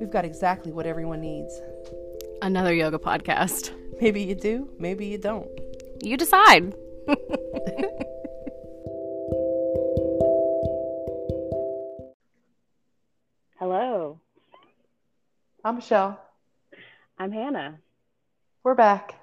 [0.00, 1.60] we've got exactly what everyone needs.
[2.42, 3.72] Another yoga podcast.
[4.00, 5.48] Maybe you do, maybe you don't.
[6.02, 6.74] You decide.
[13.58, 14.20] Hello,
[15.64, 16.20] I'm Michelle.
[17.18, 17.78] I'm Hannah.
[18.62, 19.14] We're back.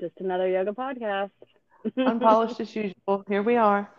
[0.00, 1.30] Just another yoga podcast.
[1.96, 3.24] Unpolished as usual.
[3.28, 3.90] Here we are.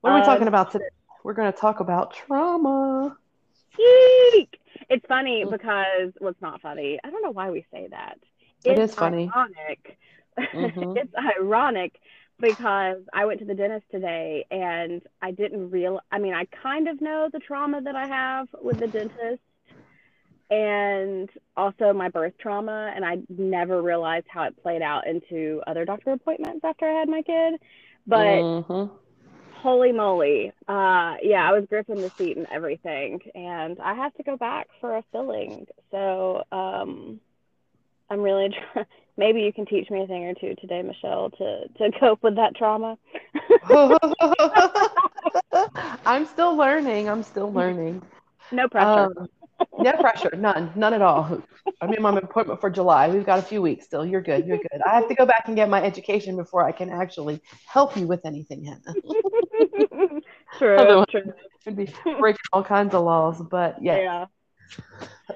[0.00, 0.88] What are we Um, talking about today?
[1.24, 3.16] We're going to talk about trauma.
[4.34, 4.60] Eek!
[4.90, 6.98] It's funny because well, not funny.
[7.04, 8.18] I don't know why we say that.
[8.64, 9.30] It It's funny.
[9.36, 9.98] Ironic.
[10.54, 10.96] Mhm.
[10.96, 11.94] it's ironic
[12.40, 16.00] because I went to the dentist today and I didn't real.
[16.10, 19.42] I mean, I kind of know the trauma that I have with the dentist,
[20.50, 25.84] and also my birth trauma, and I never realized how it played out into other
[25.84, 27.60] doctor appointments after I had my kid.
[28.06, 28.90] But Mhm.
[29.62, 34.22] Holy moly uh yeah i was gripping the seat and everything and i have to
[34.22, 37.20] go back for a filling so um
[38.10, 41.66] i'm really trying maybe you can teach me a thing or two today michelle to
[41.78, 42.96] to cope with that trauma
[46.06, 47.08] I'm still learning.
[47.08, 48.02] I'm still learning.
[48.50, 49.28] no pressure Um,
[49.78, 51.42] no pressure, none, none at all.
[51.80, 53.08] I'm in my appointment for July.
[53.08, 54.04] We've got a few weeks still.
[54.06, 54.46] You're good.
[54.46, 54.80] You're good.
[54.86, 58.06] I have to go back and get my education before I can actually help you
[58.06, 58.94] with anything, Hannah.
[60.58, 61.32] true Otherwise- true
[61.64, 63.96] Should be breaking all kinds of laws, but yeah.
[63.98, 64.26] yeah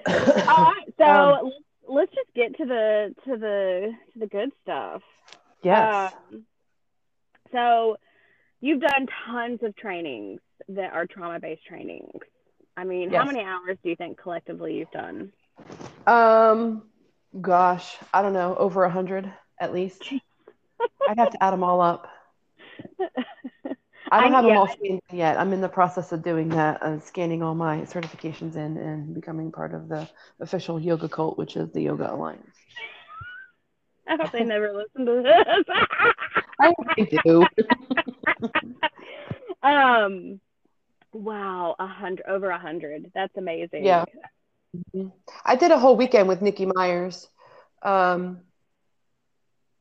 [0.06, 1.56] all right so Um, let's,
[1.89, 5.03] let's just get to the to the to the good stuff
[5.62, 6.12] yes.
[6.33, 6.45] Um,
[7.50, 7.97] so
[8.61, 12.20] you've done tons of trainings that are trauma based trainings.
[12.77, 15.33] I mean, how many hours do you think collectively you've done?
[16.06, 16.84] Um,
[17.41, 20.03] gosh, I don't know, over a hundred at least.
[21.09, 22.09] I'd have to add them all up.
[24.11, 25.39] I don't I- have them all scanned yet.
[25.39, 29.53] I'm in the process of doing that, uh, scanning all my certifications in and becoming
[29.53, 30.09] part of the
[30.41, 32.56] official yoga cult, which is the Yoga Alliance.
[34.09, 35.65] I hope they never listen to this.
[36.61, 37.47] I hope they do.
[39.62, 40.41] um,
[41.12, 43.11] wow, a hundred over a hundred.
[43.15, 43.84] That's amazing.
[43.84, 44.05] Yeah.
[45.45, 47.28] I did a whole weekend with Nikki Myers,
[47.83, 48.41] um,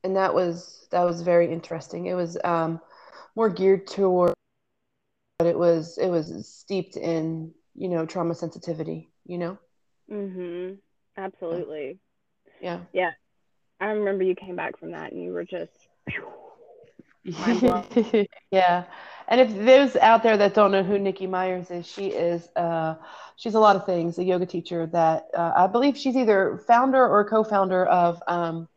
[0.03, 2.07] and that was that was very interesting.
[2.07, 2.81] It was um,
[3.35, 4.33] more geared toward,
[5.39, 9.09] but it was it was steeped in you know trauma sensitivity.
[9.25, 9.57] You know,
[10.11, 10.73] Mm-hmm.
[11.17, 11.99] Absolutely.
[12.61, 12.79] yeah.
[12.91, 13.11] Yeah.
[13.79, 15.71] I remember you came back from that and you were just.
[18.51, 18.83] Yeah.
[19.27, 22.95] And if those out there that don't know who Nikki Myers is, she is uh,
[23.35, 24.17] she's a lot of things.
[24.17, 28.67] A yoga teacher that uh, I believe she's either founder or co-founder of um,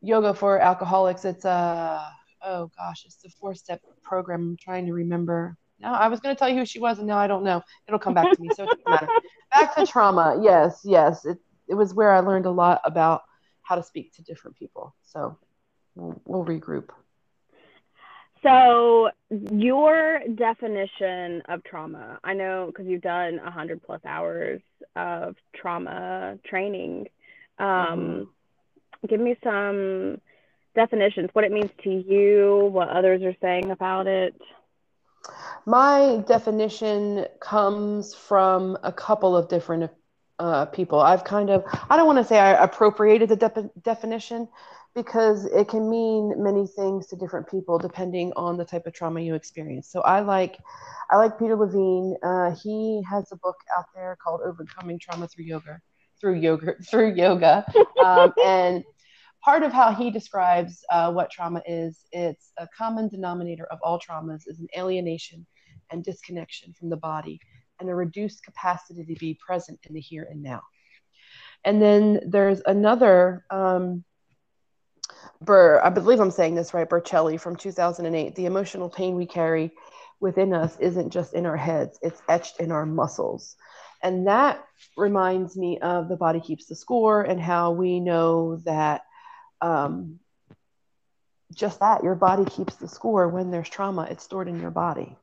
[0.00, 1.24] Yoga for Alcoholics.
[1.24, 2.12] It's a
[2.42, 4.40] oh gosh, it's the four-step program.
[4.40, 5.56] I'm trying to remember.
[5.80, 7.62] No, I was going to tell you who she was, and now I don't know.
[7.88, 9.08] It'll come back to me, so it doesn't matter.
[9.52, 10.40] Back to trauma.
[10.42, 11.24] Yes, yes.
[11.24, 11.38] It
[11.68, 13.22] it was where I learned a lot about
[13.62, 14.94] how to speak to different people.
[15.02, 15.38] So
[15.94, 16.90] we'll, we'll regroup.
[18.44, 24.60] So, your definition of trauma, I know because you've done 100 plus hours
[24.94, 27.08] of trauma training.
[27.58, 28.28] Um,
[29.08, 30.20] Give me some
[30.74, 34.34] definitions, what it means to you, what others are saying about it.
[35.66, 39.90] My definition comes from a couple of different
[40.38, 41.00] uh, people.
[41.00, 44.48] I've kind of, I don't want to say I appropriated the de- definition
[44.94, 49.20] because it can mean many things to different people depending on the type of trauma
[49.20, 49.90] you experience.
[49.90, 50.58] So I like,
[51.10, 52.16] I like Peter Levine.
[52.22, 55.80] Uh, he has a book out there called Overcoming Trauma Through Yoga,
[56.20, 57.64] through yoga, through yoga,
[58.02, 58.84] um, and
[59.42, 64.00] part of how he describes uh, what trauma is, it's a common denominator of all
[64.00, 65.44] traumas is an alienation
[65.90, 67.38] and disconnection from the body
[67.80, 70.62] and a reduced capacity to be present in the here and now.
[71.64, 74.04] And then there's another, um,
[75.40, 78.34] Burr, I believe I'm saying this right, Burchelli from 2008.
[78.34, 79.72] The emotional pain we carry
[80.20, 83.56] within us isn't just in our heads, it's etched in our muscles.
[84.02, 84.64] And that
[84.96, 89.02] reminds me of the body keeps the score and how we know that
[89.60, 90.18] um,
[91.54, 95.16] just that your body keeps the score when there's trauma, it's stored in your body.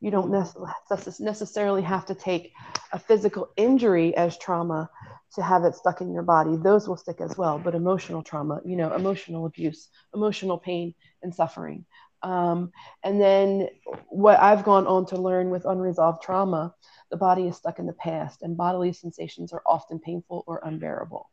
[0.00, 2.52] You don't necessarily have to take
[2.92, 4.88] a physical injury as trauma
[5.34, 6.56] to have it stuck in your body.
[6.56, 11.34] Those will stick as well, but emotional trauma, you know, emotional abuse, emotional pain and
[11.34, 11.84] suffering.
[12.22, 13.68] Um, and then
[14.08, 16.74] what I've gone on to learn with unresolved trauma,
[17.10, 21.30] the body is stuck in the past and bodily sensations are often painful or unbearable.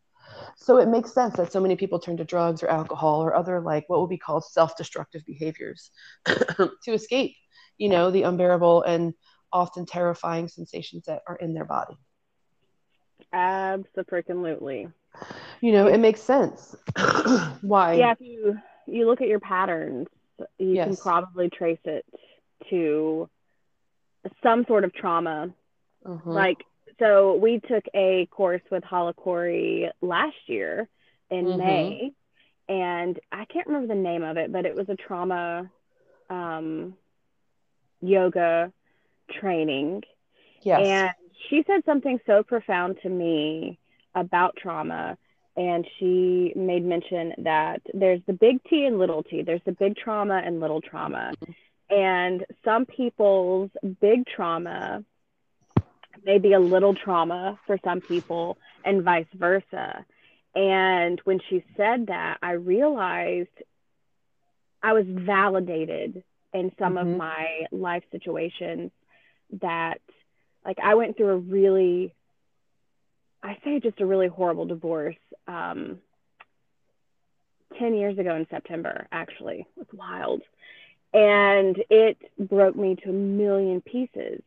[0.57, 3.61] So it makes sense that so many people turn to drugs or alcohol or other
[3.61, 5.91] like what would be called self-destructive behaviors
[6.25, 7.35] to escape,
[7.77, 9.13] you know, the unbearable and
[9.51, 11.97] often terrifying sensations that are in their body.
[13.33, 14.87] Absolutely.
[15.61, 16.75] You know, it makes sense.
[17.61, 17.93] Why?
[17.93, 18.57] Yeah, if you
[18.87, 20.07] you look at your patterns,
[20.59, 20.87] you Yes.
[20.87, 22.05] can probably trace it
[22.69, 23.29] to
[24.43, 25.49] some sort of trauma.
[26.05, 26.33] Mhm.
[26.33, 26.57] Like,
[26.99, 30.87] so we took a course with Hala Khouri last year
[31.29, 31.57] in Mhm.
[31.57, 32.11] May,
[32.69, 35.69] and I can't remember the name of it, but it was a trauma
[36.29, 36.93] um,
[38.01, 38.71] yoga
[39.39, 40.03] training.
[40.61, 40.81] yes.
[40.85, 41.09] And
[41.49, 43.79] she said something so profound to me
[44.15, 45.17] about trauma.
[45.55, 49.41] And she made mention that there's the big T and little t.
[49.41, 51.33] There's the big trauma and little trauma.
[51.89, 55.03] And some people's big trauma
[56.23, 60.05] may be a little trauma for some people, and vice versa.
[60.53, 63.49] And when she said that, I realized
[64.83, 66.23] I was validated
[66.59, 67.01] in some Mhm.
[67.01, 68.91] of my life situations
[69.61, 70.01] that
[70.65, 72.13] like I went through a really
[73.43, 75.17] I say just a really horrible divorce
[75.47, 76.01] um
[77.77, 79.59] 10 years ago in September actually.
[79.61, 80.41] It was wild.
[81.13, 84.41] And it broke me to a million pieces.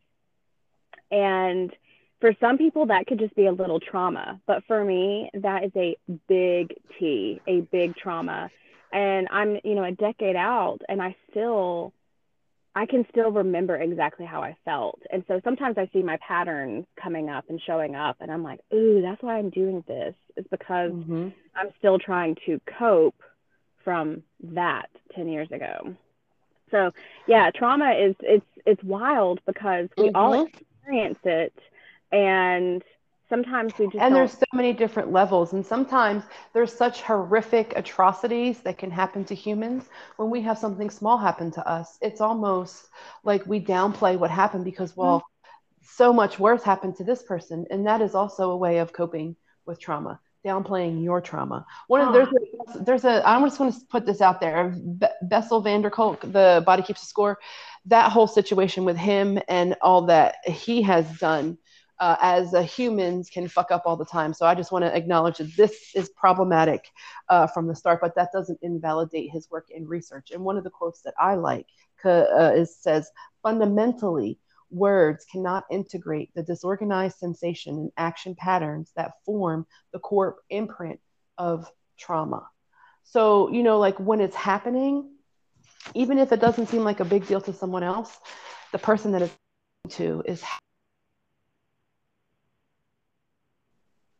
[1.10, 1.74] And
[2.20, 5.72] for some people that could just be a little trauma, but for me that is
[5.76, 5.96] a
[6.28, 8.50] big T, a big trauma.
[8.92, 11.92] And I'm, you know, a decade out and I still
[12.74, 15.00] I can still remember exactly how I felt.
[15.12, 18.60] And so sometimes I see my patterns coming up and showing up, and I'm like,
[18.72, 21.32] ooh, that's why I'm doing this, is because Mhm.
[21.56, 23.20] I'm still trying to cope
[23.82, 25.96] from that 10 years ago.
[26.70, 26.92] So,
[27.26, 30.46] yeah, trauma is it's it's wild because we all Mhm.
[30.46, 31.58] experience it
[32.12, 32.84] and
[33.30, 37.72] sometimes we just and don't there's so many different levels and sometimes there's such horrific
[37.76, 39.84] atrocities that can happen to humans.
[40.16, 42.88] When we have something small happen to us it's almost
[43.24, 45.86] like we downplay what happened because well mm-hmm.
[46.00, 49.36] so much worse happened to this person and that is also a way of coping
[49.64, 51.66] with trauma downplaying your trauma.
[51.88, 54.70] One of there's a, there's a i'm just going to put this out there.
[54.70, 57.38] Be- bessel van der kolk the body keeps a score
[57.86, 61.58] that whole situation with him and all that he has done
[62.00, 64.32] uh, as uh, humans can fuck up all the time.
[64.32, 66.88] So I just want to acknowledge that this is problematic
[67.28, 70.30] uh, from the start, but that doesn't invalidate his work in research.
[70.30, 71.66] And one of the quotes that I like
[72.04, 73.10] uh, is says,
[73.42, 74.38] fundamentally,
[74.70, 81.00] words cannot integrate the disorganized sensation and action patterns that form the core imprint
[81.36, 82.48] of trauma.
[83.04, 85.10] So, you know, like when it's happening,
[85.94, 88.16] even if it doesn't seem like a big deal to someone else,
[88.72, 89.36] the person that it's
[89.88, 90.42] to is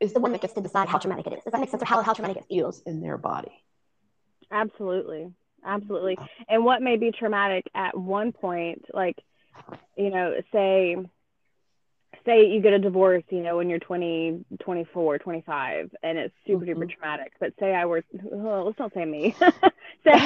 [0.00, 1.44] is the one that gets to decide how traumatic it is.
[1.44, 1.82] Does that make sense?
[1.82, 2.78] Or how, how traumatic it feels?
[2.78, 3.52] feels in their body.
[4.50, 5.32] Absolutely.
[5.64, 6.18] Absolutely.
[6.48, 9.16] And what may be traumatic at one point, like,
[9.96, 10.96] you know, say,
[12.24, 16.64] say you get a divorce, you know, when you're 20, 24, 25, and it's super
[16.64, 16.90] duper Mhm.
[16.90, 17.32] traumatic.
[17.38, 18.02] But say I were,
[18.32, 19.34] oh, let's not say me.
[20.04, 20.18] say,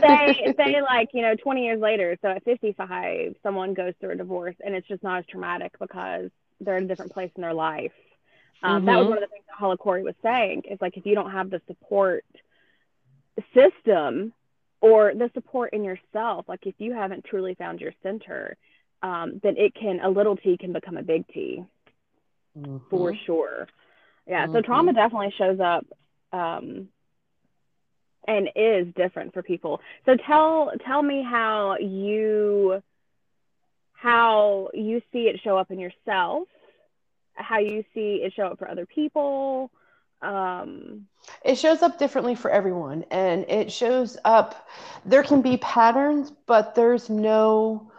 [0.00, 4.16] say, say like, you know, 20 years later, so at 55, someone goes through a
[4.16, 7.54] divorce and it's just not as traumatic because they're in a different place in their
[7.54, 7.92] life.
[8.62, 9.08] Um, That was Mhm.
[9.10, 11.50] one of the things that Hala Khouri was saying is like, if you don't have
[11.50, 12.24] the support
[13.54, 14.32] system
[14.80, 18.56] or the support in yourself, like if you haven't truly found your center,
[19.02, 21.64] um, then it can, a little t can become a big T
[22.90, 23.18] for Mhm.
[23.24, 23.68] sure.
[24.26, 25.84] Yeah, so trauma definitely shows up
[26.32, 26.88] um,
[28.28, 29.80] and is different for people.
[30.06, 32.82] So tell tell me how you
[33.94, 36.48] how you see it show up in yourself,
[37.34, 39.70] how you see it show up for other people.
[40.20, 41.06] Um,
[41.44, 44.68] It shows up differently for everyone, and it shows up.
[45.04, 47.91] There can be patterns, but there's no.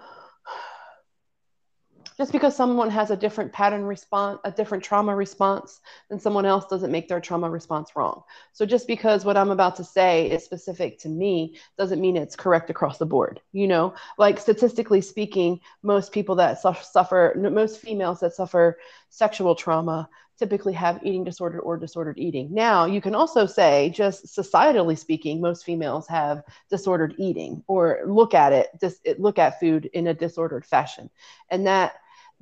[2.17, 6.65] Just because someone has a different pattern response, a different trauma response than someone else
[6.67, 8.23] doesn't make their trauma response wrong.
[8.51, 12.35] So just because what I'm about to say is specific to me doesn't mean it's
[12.35, 13.41] correct across the board.
[13.51, 18.77] You know, like statistically speaking, most people that su- suffer, most females that suffer
[19.09, 22.53] sexual trauma typically have eating disorder or disordered eating.
[22.53, 28.33] Now, you can also say, just societally speaking, most females have disordered eating or look
[28.33, 31.09] at it, just look at food in a disordered fashion.
[31.49, 31.93] And that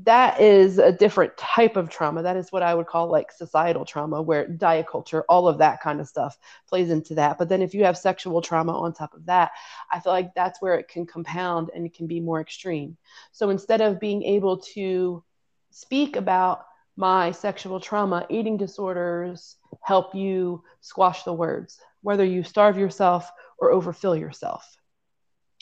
[0.03, 2.23] that is a different type of trauma.
[2.23, 5.81] That is what I would call like societal trauma, where diet culture, all of that
[5.81, 7.37] kind of stuff plays into that.
[7.37, 9.51] But then if you have sexual trauma on top of that,
[9.91, 12.97] I feel like that's where it can compound and it can be more extreme.
[13.31, 15.23] So instead of being able to
[15.71, 16.65] speak about
[16.97, 23.71] my sexual trauma, eating disorders help you squash the words, whether you starve yourself or
[23.71, 24.77] overfill yourself.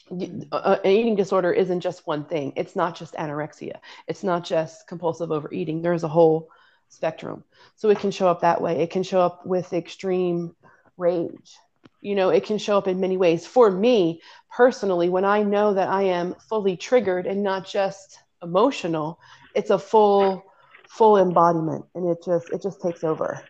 [0.10, 2.54] An eating disorder isn't just one thing.
[2.56, 3.78] It's not just anorexia.
[4.08, 5.82] It's not just compulsive overeating.
[5.82, 6.50] There's a whole
[6.89, 7.44] spectrum.
[7.75, 8.82] So it can show up that way.
[8.82, 10.56] It can show up with extreme
[10.98, 11.58] rage.
[12.01, 13.46] You know, it can show up in many ways.
[13.46, 19.20] For me personally, when I know that I am fully triggered and not just emotional,
[19.56, 20.44] it's a full
[20.88, 23.44] full embodiment and it just it just takes over.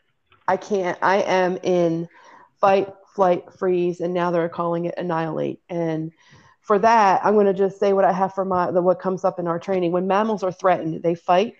[0.48, 2.10] I can't I am in
[2.60, 5.62] fight, flight, freeze and now they're calling it annihilate.
[5.70, 6.12] And
[6.62, 9.24] for that, I'm going to just say what I have for my the what comes
[9.24, 9.92] up in our training.
[9.92, 11.56] When mammals are threatened, they fight,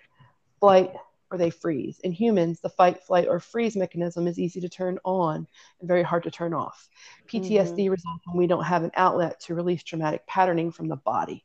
[0.60, 0.92] flight,
[1.30, 2.00] or they freeze.
[2.00, 5.46] In humans, the fight, flight, or freeze mechanism is easy to turn on
[5.80, 6.88] and very hard to turn off.
[7.28, 7.90] PTSD mm-hmm.
[7.90, 11.44] results when we don't have an outlet to release traumatic patterning from the body.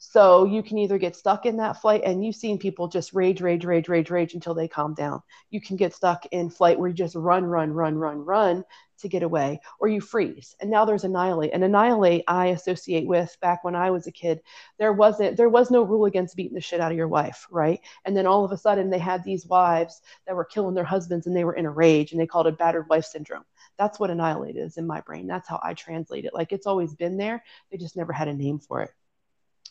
[0.00, 3.40] So you can either get stuck in that flight, and you've seen people just rage,
[3.40, 5.22] rage, rage, rage, rage until they calm down.
[5.50, 8.64] You can get stuck in flight where you just run, run, run, run, run
[8.98, 10.54] to get away, or you freeze.
[10.60, 11.52] And now there's annihilate.
[11.52, 14.40] And annihilate I associate with back when I was a kid.
[14.78, 17.80] There wasn't, there was no rule against beating the shit out of your wife, right?
[18.04, 21.26] And then all of a sudden they had these wives that were killing their husbands
[21.26, 23.44] and they were in a rage and they called it battered wife syndrome.
[23.78, 25.26] That's what annihilate is in my brain.
[25.26, 26.34] That's how I translate it.
[26.34, 27.44] Like it's always been there.
[27.70, 28.90] They just never had a name for it.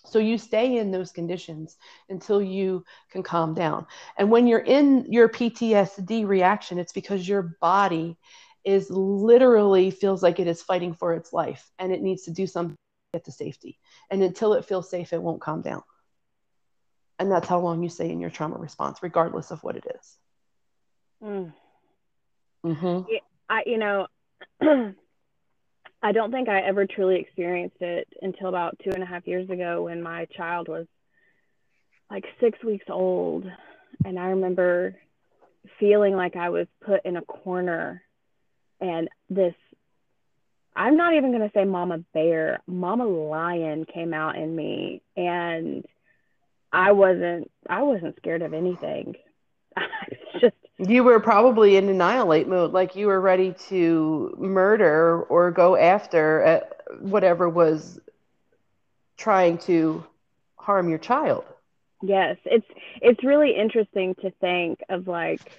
[0.09, 1.77] So you stay in those conditions
[2.09, 3.85] until you can calm down.
[4.17, 8.17] And when you're in your PTSD reaction, it's because your body
[8.63, 12.47] is literally feels like it is fighting for its life and it needs to do
[12.47, 13.79] something to get to safety.
[14.09, 15.83] And until it feels safe, it won't calm down.
[17.19, 20.17] And that's how long you stay in your trauma response, regardless of what it is.
[21.23, 21.53] Mm.
[22.65, 23.13] Mm-hmm.
[23.49, 24.07] I, you know,
[26.01, 29.49] I don't think I ever truly experienced it until about two and a half years
[29.49, 30.85] ago when my child was
[32.09, 33.45] like six weeks old.
[34.05, 34.95] And I remember
[35.79, 38.03] feeling like I was put in a corner
[38.79, 39.53] and this
[40.75, 45.85] I'm not even going to say mama bear, mama lion came out in me and
[46.71, 49.15] I wasn't I wasn't scared of anything.
[50.41, 55.75] just you were probably in annihilate mode, like you were ready to murder or go
[55.75, 57.99] after uh, whatever was
[59.17, 60.05] trying to
[60.57, 61.45] harm your child.
[62.03, 62.67] Yes, it's
[63.01, 65.51] it's really interesting to think of like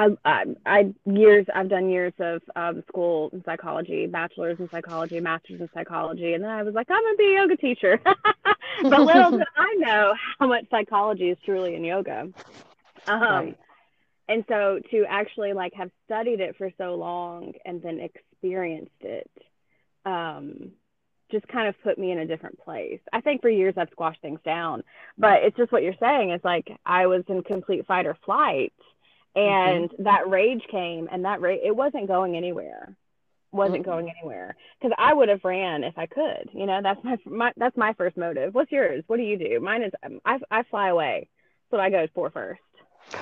[0.00, 5.20] I, I, I years I've done years of um, school in psychology, bachelor's in psychology,
[5.20, 8.00] master's in psychology, and then I was like, I'm gonna be a yoga teacher.
[8.04, 12.28] but little did I know how much psychology is truly in yoga.
[13.06, 13.58] Um, right.
[14.28, 19.30] And so to actually like have studied it for so long and then experienced it,
[20.06, 20.70] um,
[21.30, 23.00] just kind of put me in a different place.
[23.12, 24.82] I think for years I've squashed things down,
[25.18, 26.30] but it's just what you're saying.
[26.30, 28.72] It's like I was in complete fight or flight,
[29.34, 30.02] and mm-hmm.
[30.04, 32.96] that rage came, and that rage it wasn't going anywhere,
[33.52, 33.90] wasn't mm-hmm.
[33.90, 36.50] going anywhere because I would have ran if I could.
[36.52, 38.54] You know, that's my, my that's my first motive.
[38.54, 39.04] What's yours?
[39.06, 39.60] What do you do?
[39.60, 41.28] Mine is um, I I fly away.
[41.70, 42.60] That's what I go for first.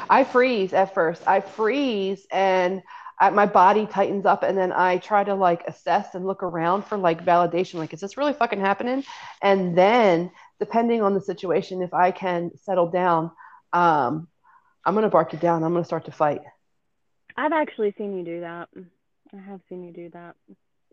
[0.08, 1.22] I freeze at first.
[1.26, 2.82] I freeze and
[3.20, 6.84] I, my body tightens up and then I try to like assess and look around
[6.84, 9.04] for like validation like is this really fucking happening?
[9.42, 13.30] And then depending on the situation if I can settle down
[13.72, 14.28] um,
[14.88, 15.62] I'm going to bark you down.
[15.64, 16.40] I'm going to start to fight.
[17.37, 18.71] I've actually seen you do that.
[19.35, 20.35] I have seen you do that.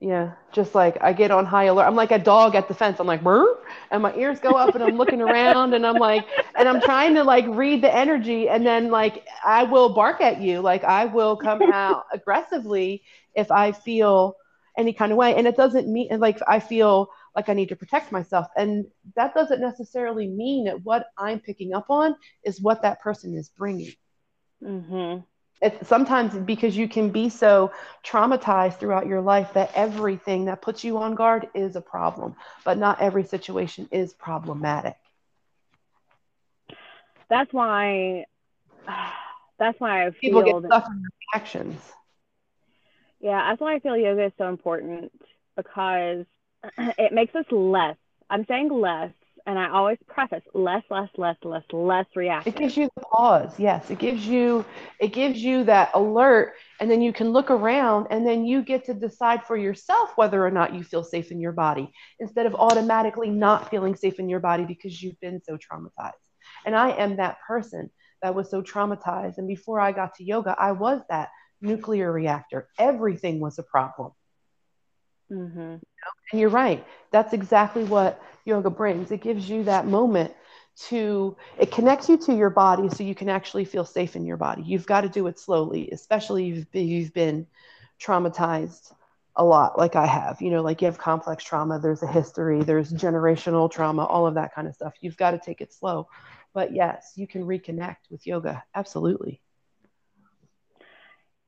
[0.02, 1.86] Yeah, just like I get on high alert.
[1.86, 3.00] I'm like a dog at the fence.
[3.00, 3.58] I'm like, Burr!
[3.92, 7.16] and my ears go up, and I'm looking around, and I'm like, and I'm trying
[7.16, 11.06] to like read the energy, and then like I will bark at you, like I
[11.06, 13.02] will come out aggressively
[13.34, 14.36] if I feel
[14.78, 17.75] any kind of way, and it doesn't mean like I feel like I need to
[17.75, 22.82] protect myself, and that doesn't necessarily mean that what I'm picking up on is what
[22.84, 23.94] that person is bringing.
[24.63, 25.22] Mm-hmm
[25.62, 27.72] it's sometimes because you can be so
[28.06, 32.77] traumatized throughout your life that everything that puts you on guard is a problem, but
[32.77, 34.96] not every situation is problematic.
[37.30, 38.25] That's why.
[39.60, 41.94] That's why I feel people get stuck in reactions.
[43.20, 45.12] Yeah, that's why I feel yoga is so important
[45.56, 46.25] because
[46.98, 47.98] it makes us less.
[48.29, 49.12] I'm saying less
[49.48, 52.55] and I always preface less, less, less, less, less reactive.
[52.55, 53.60] It gives you the pause.
[53.60, 54.65] Yes, it gives you
[55.00, 58.86] it gives you that alert, and then you can look around, and then you get
[58.86, 62.55] to decide for yourself whether or not you feel safe in your body, instead of
[62.55, 66.13] automatically not feeling safe in your body because you've been so traumatized.
[66.65, 67.91] And I am that person
[68.24, 71.29] that was so traumatized, and before I got to yoga, I was that
[71.62, 72.67] nuclear reactor.
[72.79, 74.12] Everything was a problem.
[75.31, 75.75] Mm-hmm.
[76.32, 76.86] And you're right.
[77.12, 79.12] That's exactly what yoga brings.
[79.12, 80.34] It gives you that moment
[80.88, 84.38] to, it connects you to your body so you can actually feel safe in your
[84.38, 84.64] body.
[84.64, 87.48] You've got to do it slowly, especially if you've been, you've been
[88.00, 88.94] traumatized
[89.38, 90.42] a lot, like I have.
[90.42, 94.36] You know, like you have complex trauma, there's a history, there's generational trauma, all of
[94.36, 94.94] that kind of stuff.
[95.02, 96.08] You've got to take it slow
[96.56, 98.64] but yes, you can reconnect with yoga.
[98.74, 99.42] Absolutely.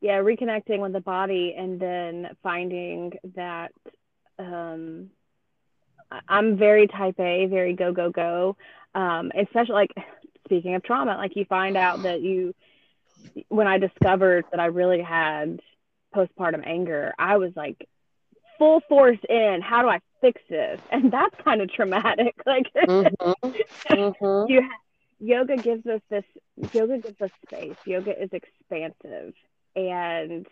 [0.01, 3.71] Yeah, reconnecting with the body and then finding that
[4.39, 5.09] um,
[6.27, 8.55] I'm very type A, very go, go, go.
[8.95, 9.93] Um, especially like
[10.45, 12.53] speaking of trauma, like you find out that you,
[13.49, 15.59] when I discovered that I really had
[16.15, 17.87] postpartum anger, I was like
[18.57, 19.59] full force in.
[19.61, 20.79] How do I fix this?
[20.91, 22.35] And that's kind of traumatic.
[22.45, 23.11] Like Mhm.
[23.91, 24.49] Mhm.
[24.49, 24.69] you
[25.19, 26.23] yoga gives us this
[26.73, 29.33] yoga gives us space yoga is expansive
[29.75, 30.45] and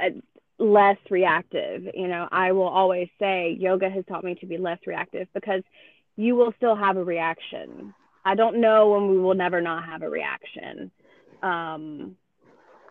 [0.00, 0.10] uh,
[0.58, 4.78] less reactive you know i will always say yoga has taught me to be less
[4.86, 5.62] reactive because
[6.16, 10.02] you will still have a reaction i don't know when we will never not have
[10.02, 10.90] a reaction
[11.42, 12.16] um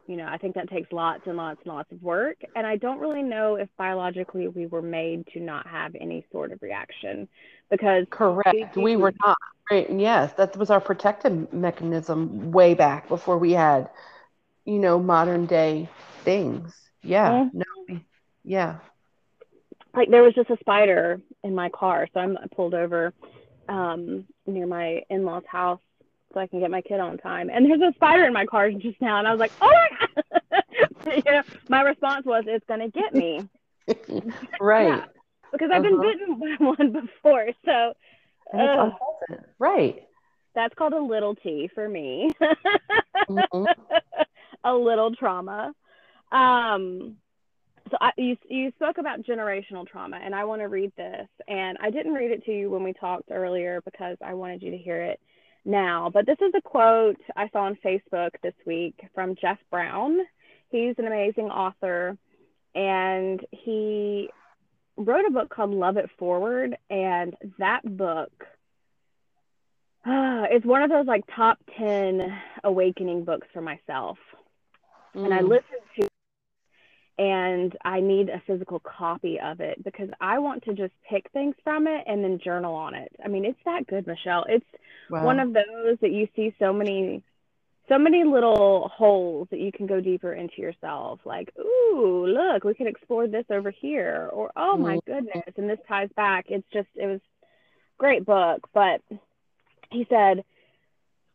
[0.07, 2.77] you know i think that takes lots and lots and lots of work and i
[2.77, 7.27] don't really know if biologically we were made to not have any sort of reaction
[7.69, 8.77] because Correct.
[8.77, 9.37] We were not.
[9.69, 9.89] Right.
[9.91, 13.89] Yes, that was our protective mechanism way back before we had,
[14.65, 15.89] you know, modern day
[16.23, 16.86] things.
[17.03, 17.45] Yeah.
[17.45, 17.51] Mhm.
[17.53, 17.99] No.
[18.43, 18.79] Yeah.
[19.93, 23.13] like there was just a spider in my car so i'm I pulled over
[23.67, 25.79] um, near my in-laws house
[26.33, 28.71] so i can get my kid on time and there's a spider in my car
[28.71, 30.63] just now and i was like oh my god
[31.25, 33.47] you know, my response was it's going to get me
[34.59, 34.87] right.
[34.87, 35.05] Yeah.
[35.51, 36.11] because i've been Uh-huh.
[36.11, 37.93] bitten by one before so
[38.53, 38.95] it's.
[39.59, 40.03] Right.
[40.55, 42.29] that's called a little t for me
[43.29, 43.67] Mhm.
[44.63, 45.73] a little trauma.
[46.31, 47.17] Um,
[47.89, 51.27] so I, you you spoke about generational trauma, and I want to read this.
[51.47, 54.71] And I didn't read it to you when we talked earlier because I wanted you
[54.71, 55.19] to hear it
[55.65, 56.09] now.
[56.13, 60.17] But this is a quote I saw on Facebook this week from Jeff Brown.
[60.69, 62.17] He's an amazing author,
[62.75, 64.29] and he
[64.97, 68.31] wrote a book called Love It Forward, and that book
[70.05, 74.17] is one of those like top 10 awakening books for myself
[75.13, 75.49] and I Mm.
[75.49, 76.07] listened to
[77.17, 81.55] and I need a physical copy of it because I want to just pick things
[81.63, 83.11] from it and then journal on it.
[83.23, 84.45] I mean, it's that good, Michelle.
[84.47, 84.65] It's
[85.09, 85.25] Wow.
[85.25, 87.23] one of those that you see so many
[87.87, 92.73] so many little holes that you can go deeper into yourself like ooh look we
[92.73, 95.13] can explore this over here or oh my mm-hmm.
[95.13, 97.21] goodness and this ties back it's just it was
[97.97, 99.01] great book but
[99.89, 100.43] he said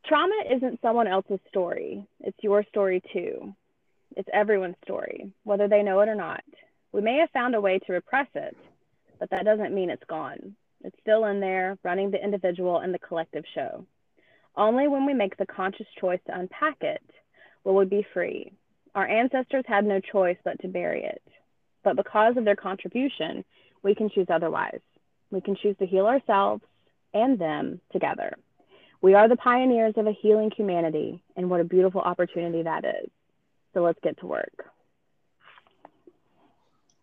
[0.04, 3.54] trauma isn't someone else's story it's your story too
[4.16, 6.42] it's everyone's story whether they know it or not
[6.92, 8.56] we may have found a way to repress it
[9.18, 12.98] but that doesn't mean it's gone it's still in there running the individual and the
[12.98, 13.84] collective show
[14.56, 17.02] only when we make the conscious choice to unpack it
[17.64, 18.52] will we be free.
[18.94, 21.22] Our ancestors had no choice but to bury it.
[21.82, 23.44] But because of their contribution,
[23.82, 24.80] we can choose otherwise.
[25.30, 26.62] We can choose to heal ourselves
[27.14, 28.36] and them together.
[29.00, 33.10] We are the pioneers of a healing humanity, and what a beautiful opportunity that is.
[33.74, 34.70] So let's get to work.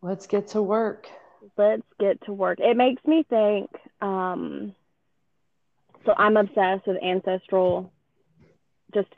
[0.02, 1.08] Let's get to work.
[1.58, 2.60] let's get to work.
[2.60, 3.70] It makes me think.
[4.02, 4.74] Um,
[6.06, 7.92] so I'm obsessed with ancestral,
[8.94, 9.10] just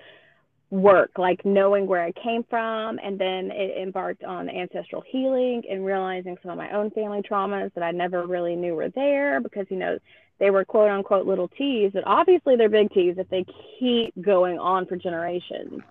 [0.72, 5.86] work, like knowing where I came from, and then it embarked on ancestral healing and
[5.86, 9.68] realizing some of my own family traumas that I never really knew were there because
[9.70, 10.00] you know
[10.40, 13.46] they were quote unquote little T's, but obviously they're big T's if they
[13.80, 15.82] keep going on for generations.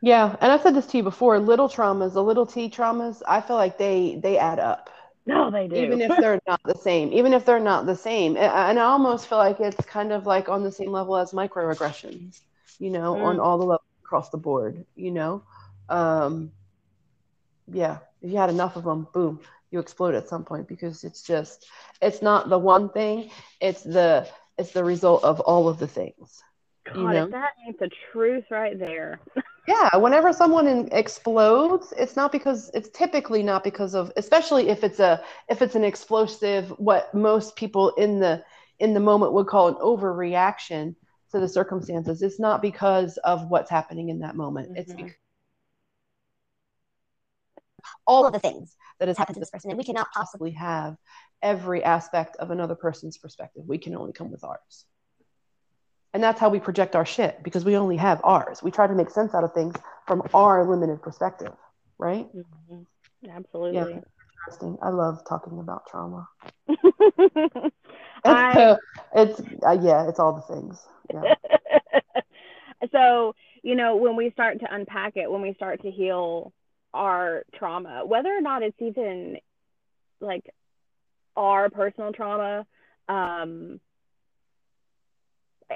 [0.00, 1.38] Yeah, and I've said this to you before.
[1.38, 4.90] Little traumas, the little T traumas, I feel like they they add up.
[5.26, 5.76] No, they do.
[5.76, 9.26] even if they're not the same even if they're not the same and i almost
[9.28, 12.40] feel like it's kind of like on the same level as microaggressions
[12.78, 13.44] you know on Mm.
[13.44, 15.42] all the levels across the board you know
[15.88, 16.52] um
[17.72, 21.22] yeah if you had enough of them boom you explode at some point because it's
[21.22, 21.66] just
[22.00, 23.30] it's not the one thing
[23.60, 24.26] it's the
[24.58, 26.42] it's the result of all of the things
[26.86, 27.26] God, you know?
[27.26, 29.20] if that ain't the truth right there.
[29.68, 34.82] yeah whenever someone in, explodes it's not because it's typically not because of especially if
[34.82, 38.42] it's a if it's an explosive what most people in the
[38.78, 40.94] in the moment would call an overreaction
[41.30, 42.22] to the circumstances.
[42.22, 44.76] It's not because of what's happening in that moment.
[44.76, 44.96] It's Mhm.
[44.96, 45.14] because
[48.06, 50.96] all of the things that has happened to this person, and we cannot possibly have
[51.42, 53.64] every aspect of another person's perspective.
[53.66, 54.86] We can only come with ours
[56.14, 58.94] and that's how we project our shit because we only have ours we try to
[58.94, 59.74] make sense out of things
[60.06, 61.52] from our limited perspective
[61.98, 62.28] right
[63.28, 64.02] Absolutely.
[64.48, 64.78] interesting.
[64.82, 66.28] I love talking about trauma.
[68.24, 68.76] I-
[69.14, 70.78] It's, uh, yeah, it's all the things.
[71.14, 71.34] Yeah.
[72.92, 76.52] so, you know, when we start to unpack it, when we start to heal
[76.92, 79.38] our trauma, whether or not it's even
[80.20, 80.44] like
[81.36, 82.66] our personal trauma,
[83.08, 83.80] um,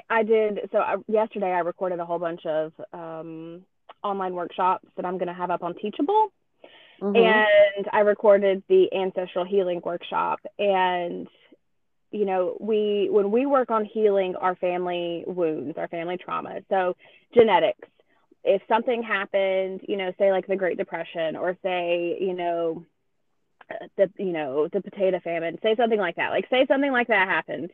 [0.09, 0.69] I did.
[0.71, 3.61] So I, yesterday I recorded a whole bunch of um,
[4.03, 6.31] online workshops that I'm going to have up on Teachable.
[7.01, 7.15] Mm-hmm.
[7.15, 10.39] And I recorded the ancestral healing workshop.
[10.57, 11.27] And,
[12.11, 16.95] you know, we, when we work on healing our family wounds, our family trauma, so
[17.33, 17.87] genetics,
[18.43, 22.85] if something happened, you know, say like the Great Depression or say, you know,
[23.97, 27.27] the, you know, the potato famine, say something like that, like say something like that
[27.27, 27.71] happened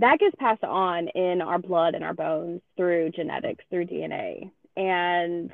[0.00, 4.50] that gets passed on in our blood and our bones through genetics, through DNA.
[4.76, 5.50] And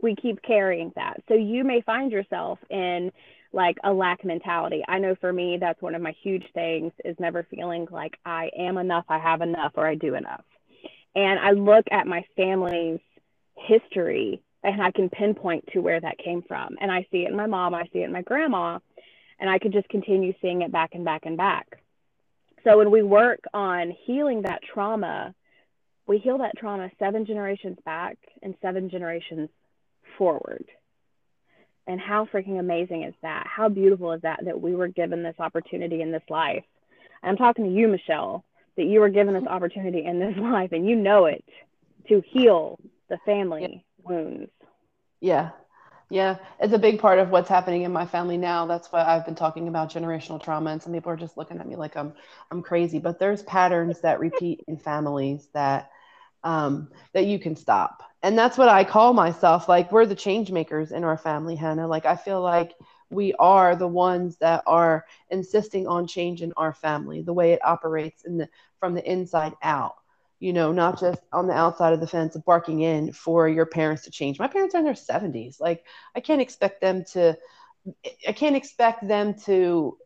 [0.00, 1.22] we keep carrying that.
[1.28, 3.10] So you may find yourself in
[3.52, 4.84] like a lack mentality.
[4.86, 8.50] I know for me, that's one of my huge things is never feeling like I
[8.56, 10.44] am enough, I have enough, or I do enough.
[11.14, 13.00] And I look at my family's
[13.56, 16.76] history and I can pinpoint to where that came from.
[16.80, 18.78] And I see it in my mom, I see it in my grandma,
[19.40, 21.80] and I could just continue seeing it back and back and back.
[22.68, 25.34] So when we work on healing that trauma,
[26.06, 29.48] we heal that trauma seven generations back and seven generations
[30.18, 30.66] forward.
[31.86, 33.46] And how freaking amazing is that?
[33.46, 36.64] How beautiful is that that we were given this opportunity in this life?
[37.22, 38.44] I'm talking to you, Michelle,
[38.76, 39.54] that you were given this mm-hmm.
[39.54, 41.44] opportunity in this life and you know it
[42.08, 42.78] to heal
[43.08, 44.10] the family yeah.
[44.10, 44.50] wounds.
[45.20, 45.50] Yeah,
[46.10, 48.66] yeah, it's a big part of what's happening in my family now.
[48.66, 51.68] That's why I've been talking about generational trauma, and some people are just looking at
[51.68, 52.14] me like I'm
[52.50, 52.98] I'm crazy.
[52.98, 55.90] But there's patterns that repeat in families that
[56.44, 59.68] um, that you can stop, and that's what I call myself.
[59.68, 61.88] Like we're the change makers in our family, Hannah.
[61.88, 62.72] Like I feel like
[63.10, 67.60] we are the ones that are insisting on change in our family, the way it
[67.64, 68.48] operates in the
[68.80, 69.97] from the inside out
[70.40, 74.04] you know, not just on the outside of the fence barking in for your parents
[74.04, 74.38] to change.
[74.38, 75.60] My parents are in their 70s.
[75.60, 77.36] Like, I can't expect them to,
[78.26, 79.98] I can't expect them to,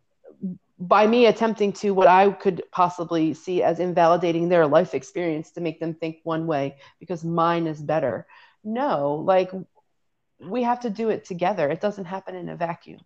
[0.78, 5.60] by me attempting to what I could possibly see as invalidating their life experience to
[5.60, 8.26] make them think one way because mine is better.
[8.64, 9.50] No, like,
[10.40, 11.68] we have to do it together.
[11.68, 13.00] It doesn't happen in a vacuum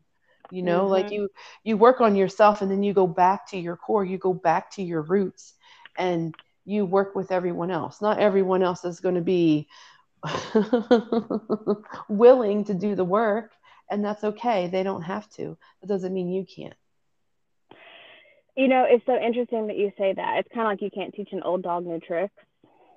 [0.52, 0.92] you know mm-hmm.
[0.92, 1.28] like you
[1.64, 4.70] you work on yourself and then you go back to your core you go back
[4.70, 5.54] to your roots
[5.98, 6.36] and
[6.66, 8.02] you work with everyone else.
[8.02, 9.68] Not everyone else is going to be
[12.08, 13.52] willing to do the work,
[13.88, 14.68] and that's okay.
[14.68, 15.56] They don't have to.
[15.80, 16.74] That doesn't mean you can't.
[18.56, 20.38] You know, it's so interesting that you say that.
[20.38, 22.34] It's kind of like you can't teach an old dog new tricks.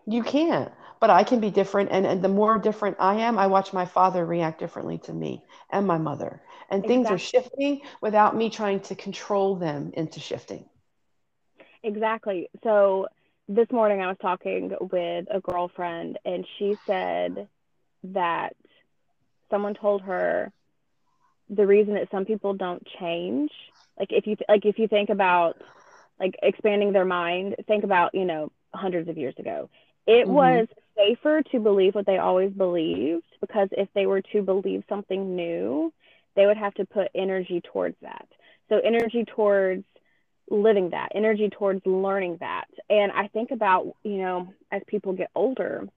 [0.08, 1.92] You can't, but I can be different.
[1.92, 5.44] And, and the more different I am, I watch my father react differently to me
[5.70, 6.42] and my mother.
[6.72, 6.96] And exactly.
[6.96, 10.66] things are shifting without me trying to control them into shifting.
[11.84, 12.50] Exactly.
[12.64, 13.08] So
[13.50, 17.48] this morning I was talking with a girlfriend and she said
[18.04, 18.56] that
[19.50, 20.52] someone told her
[21.50, 23.50] the reason that some people don't change
[23.98, 25.58] like if you like if you think about
[26.20, 29.68] like expanding their mind think about you know hundreds of years ago
[30.06, 30.32] it mm-hmm.
[30.32, 35.36] was safer to believe what they always believed because if they were to believe something
[35.36, 35.92] new
[36.36, 38.28] they would have to put energy towards that
[38.70, 39.86] so energy towards
[40.50, 42.68] living that energy towards learning that.
[42.90, 45.88] And i think about you know as people get older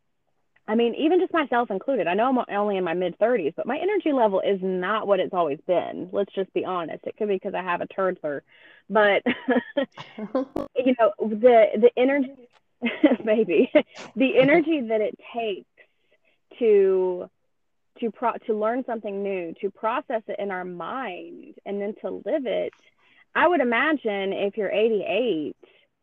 [0.68, 3.66] i mean even just myself included i know i'm only in my mid 30s but
[3.66, 6.08] my energy level is not what it's always been.
[6.12, 7.04] Let's just be honest.
[7.06, 8.42] It could be because i have a turdsler
[8.88, 9.22] but
[10.76, 12.48] you know the the energy
[13.24, 13.70] maybe
[14.16, 15.66] the energy that it takes
[16.58, 17.28] to
[18.00, 22.22] to pro to learn something new to process it in our mind and then to
[22.24, 22.72] live it
[23.34, 25.56] I would imagine if you're 88,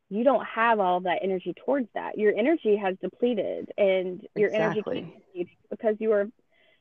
[0.09, 2.17] you don't have all that energy towards that.
[2.17, 5.13] Your energy has depleted, and your exactly.
[5.35, 6.27] energy because you are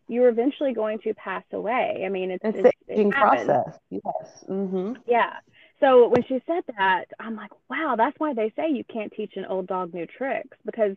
[0.08, 2.02] you are eventually going to pass away.
[2.04, 3.78] I mean, it's, it's, it's the aging process.
[3.90, 4.44] Yes.
[4.48, 4.94] Mm-hmm.
[5.06, 5.34] Yeah.
[5.80, 9.34] So when she said that, I'm like, wow, that's why they say you can't teach
[9.37, 10.96] an old dog new tricks because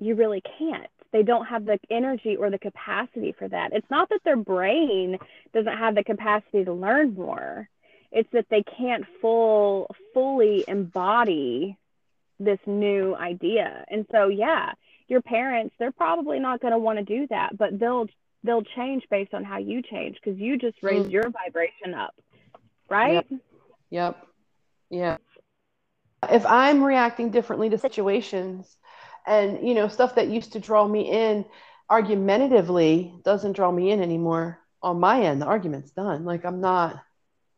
[0.00, 0.90] you really can't.
[1.12, 3.72] They don't have the energy or the capacity for that.
[3.72, 5.18] It's not that their brain
[5.54, 7.68] doesn't have the capacity to learn more
[8.12, 11.76] it's that they can't full fully embody
[12.38, 13.84] this new idea.
[13.88, 14.72] And so yeah
[15.12, 18.06] your parents they're probably not going to want to do that but they'll
[18.44, 21.12] they'll change based on how you change because you just raised mm.
[21.12, 22.14] your vibration up
[22.88, 23.26] right?
[23.30, 23.40] Yep.
[23.90, 24.26] yep.
[24.90, 25.16] Yeah.
[26.30, 28.76] If i'm reacting differently to situations
[29.26, 31.44] and you know stuff that used to draw me in
[31.90, 36.24] argumentatively doesn't draw me in anymore on my end the argument's done.
[36.24, 37.02] Like i'm not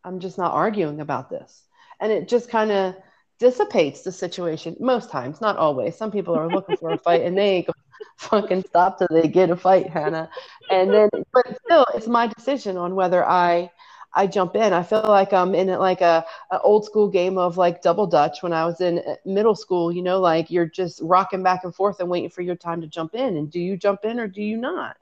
[0.04, 1.64] I'm just not arguing about this.
[2.00, 2.94] And it just kind of
[3.38, 5.96] dissipates the situation most times, not always.
[5.96, 7.68] Some people are looking for a fight and they ain't
[8.18, 10.30] fucking stop till they get a fight, Hannah.
[10.70, 13.70] And then, but still, it's my decision on whether I
[14.16, 14.72] I jump in.
[14.72, 18.42] I feel like I'm in like a, a old school game of like double dutch
[18.42, 19.92] when I was in uh, middle school.
[19.92, 22.86] You know, like you're just rocking back and forth and waiting for your time to
[22.86, 23.36] jump in.
[23.36, 24.96] And do you jump in or do you not?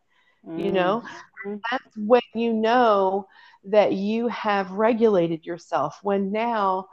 [0.46, 0.50] Mm.
[0.56, 1.02] You know,
[1.44, 1.60] Mhm.
[1.70, 3.26] that's when you know
[3.64, 5.98] that you have regulated yourself.
[6.02, 6.88] When now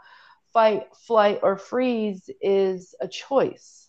[0.54, 3.88] fight, flight, or freeze is a choice.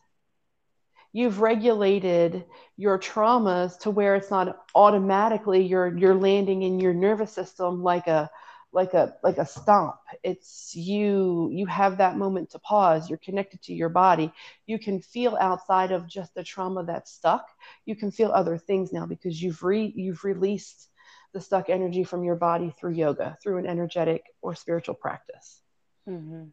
[1.13, 2.45] You've regulated
[2.77, 8.07] your traumas to where it's not automatically you're you're landing in your nervous system like
[8.07, 8.31] a
[8.73, 9.97] like a like a stomp.
[10.23, 13.09] It's you you have that moment to pause.
[13.09, 14.33] You're connected to your body.
[14.67, 17.49] You can feel outside of just the trauma that's stuck.
[17.87, 20.89] You can feel other things now because you've re you've released
[21.33, 25.63] the stuck energy from your body through yoga, through an energetic or spiritual practice.
[26.07, 26.45] hmm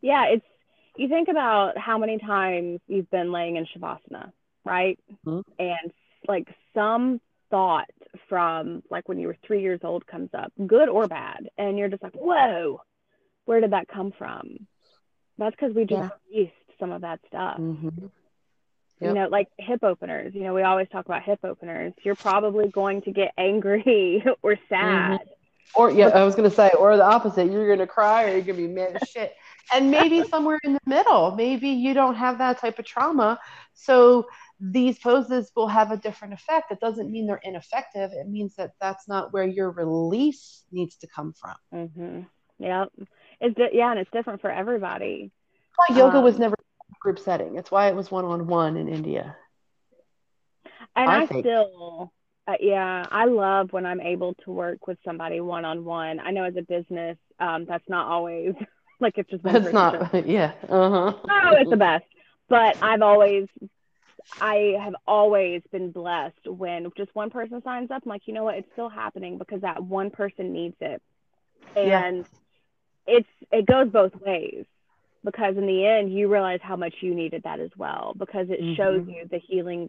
[0.00, 0.46] Yeah, it's
[0.96, 4.32] you think about how many times you've been laying in shavasana,
[4.64, 4.98] right?
[5.24, 5.44] Mhm.
[5.58, 5.92] And
[6.26, 7.90] like some thought
[8.28, 11.88] from like when you were three years old comes up, good or bad, and you're
[11.88, 12.80] just like, whoa,
[13.44, 14.66] where did that come from?
[15.38, 17.58] That's because we just released some of that stuff.
[17.58, 18.06] Mm-hmm.
[19.06, 20.34] You know, like hip openers.
[20.34, 21.92] You know, we always talk about hip openers.
[22.02, 25.20] You're probably going to get angry or sad.
[25.74, 27.50] Or yeah, I was gonna say, or the opposite.
[27.50, 29.34] You're gonna cry, or you're gonna be mad as shit.
[29.72, 31.34] And maybe somewhere in the middle.
[31.36, 33.38] Maybe you don't have that type of trauma,
[33.74, 34.26] so
[34.60, 36.72] these poses will have a different effect.
[36.72, 38.10] It doesn't mean they're ineffective.
[38.12, 41.56] It means that that's not where your release needs to come from.
[41.72, 42.20] Mm-hmm.
[42.64, 42.92] Yep.
[43.40, 45.30] It's yeah, and it's different for everybody.
[45.76, 46.67] Why yoga was Um, never a
[47.00, 47.56] group setting.
[47.56, 49.36] It's why it was one on one in India.
[50.96, 52.12] And I I, still,
[52.46, 56.20] uh, yeah, I love when I'm able to work with somebody one on one.
[56.20, 58.54] I know as a business, um, that's not always
[59.00, 60.14] like it's just person not.
[60.26, 60.52] Yeah.
[60.68, 61.28] Uh huh.
[61.30, 62.04] oh, it's the best.
[62.48, 63.46] But I've always,
[64.40, 68.02] I have always been blessed when just one person signs up.
[68.04, 68.56] I'm like, you know what?
[68.56, 71.02] It's still happening because that one person needs it,
[71.82, 72.04] Yeah.
[72.04, 72.26] and
[73.06, 74.64] it's it goes both ways.
[75.24, 78.14] Because in the end, you realize how much you needed that as well.
[78.16, 79.14] Because it shows Mhm.
[79.14, 79.88] you the healing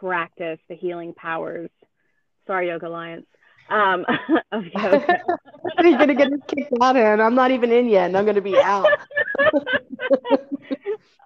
[0.00, 1.70] practice, the healing powers.
[2.46, 3.26] Sorry, Yoga Alliance.
[3.70, 4.04] Um,
[4.52, 5.18] of yoga.
[5.82, 8.56] You're gonna get kicked out, and I'm not even in yet, and I'm gonna be
[8.56, 8.86] out.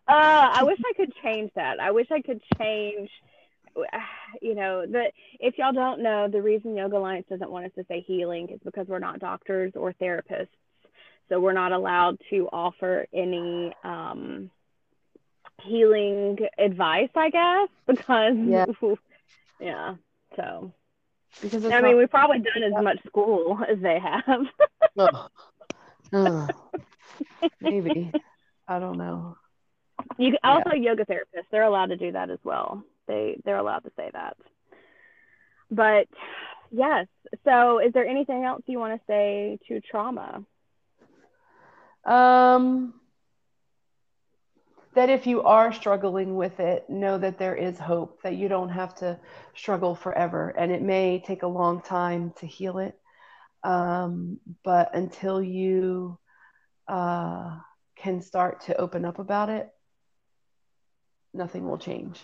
[0.09, 1.79] Uh, I wish I could change that.
[1.79, 3.11] I wish I could change.
[4.43, 7.85] You know, the if y'all don't know, the reason Yoga Alliance doesn't want us to
[7.89, 10.49] say healing is because we're not doctors or therapists,
[11.31, 14.51] so we're not allowed to offer any um,
[15.63, 17.09] healing advice.
[17.15, 18.67] I guess because Yeah.
[19.61, 19.95] yeah.
[20.37, 20.73] So
[21.41, 24.41] Because I mean, we've probably done as much school as they have.
[24.99, 25.31] Ugh.
[26.13, 26.51] Ugh.
[27.61, 28.13] maybe
[28.67, 29.37] I don't know.
[30.19, 32.83] You also yoga therapists, they're allowed to do that as well.
[33.07, 34.37] They they're allowed to say that.
[35.71, 36.09] But
[36.71, 37.07] yes.
[37.45, 40.45] So is there anything else you want to say to trauma?
[42.05, 42.95] Um,
[44.95, 48.23] that if you are struggling with it, know that there is hope.
[48.23, 49.19] That you don't have to
[49.55, 52.99] struggle forever, and it may take a long time to heal it.
[53.63, 56.19] Um, but until you
[56.89, 57.59] uh,
[57.97, 59.69] can start to open up about it,
[61.33, 62.21] nothing will change.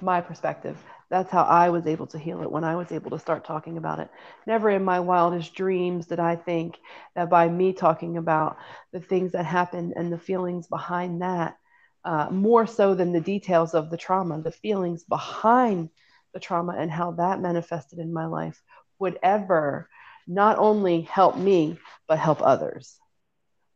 [0.00, 0.76] My perspective.
[1.10, 3.76] That's how I was able to heal it when I was able to start talking
[3.76, 4.10] about it.
[4.46, 6.78] Never in my wildest dreams did I think
[7.14, 8.56] that by me talking about
[8.92, 11.56] the things that happened and the feelings behind that,
[12.04, 15.90] uh, more so than the details of the trauma, the feelings behind
[16.34, 18.60] the trauma and how that manifested in my life
[18.98, 19.88] would ever
[20.26, 22.98] not only help me, but help others.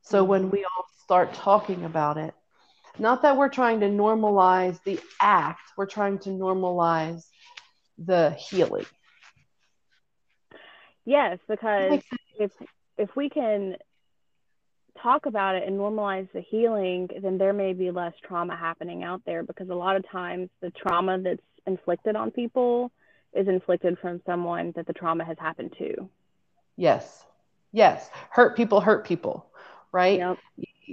[0.03, 2.35] So when we all start talking about it,
[3.01, 7.25] not that we're trying to normalize the act, we're trying to normalize
[7.99, 8.87] the healing.
[11.05, 12.01] Yes, because
[12.39, 12.53] if
[12.99, 13.77] if we can
[15.03, 19.23] talk about it and normalize the healing, then there may be less trauma happening out
[19.25, 22.93] there because a lot of times the trauma that's inflicted on people
[23.33, 26.09] is inflicted from someone that the trauma has happened to.
[26.77, 27.25] Yes.
[27.73, 28.11] Yes.
[28.31, 29.47] Hurt people hurt people,
[29.93, 30.19] right?
[30.19, 30.39] Yep.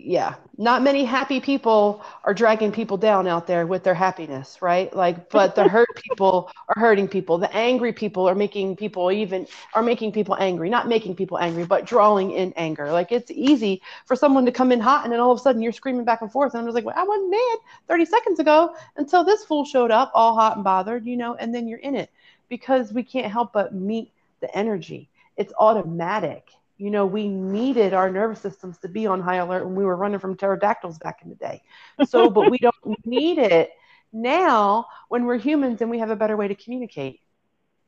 [0.05, 0.36] Yeah.
[0.57, 4.93] Not many happy people are dragging people down out there with their happiness, right?
[4.95, 7.38] Like, but the hurt people are hurting people.
[7.39, 11.65] The angry people are making people even are making people angry, not making people angry,
[11.65, 12.91] but drawing in anger.
[12.91, 15.62] Like it's easy for someone to come in hot and then all of a sudden
[15.62, 16.53] you're screaming back and forth.
[16.53, 17.57] And I'm just like, well, I wasn't mad
[17.88, 21.53] 30 seconds ago until this fool showed up all hot and bothered, you know, and
[21.55, 22.12] then you're in it
[22.49, 25.10] because we can't help but meet the energy.
[25.38, 26.47] It's automatic.
[26.78, 29.96] You know, we needed our nervous systems to be on high alert when we were
[29.96, 31.63] running from pterodactyls back in the day.
[32.06, 33.72] So, but we don't need it
[34.13, 37.20] now when we're humans and we have a better way to communicate,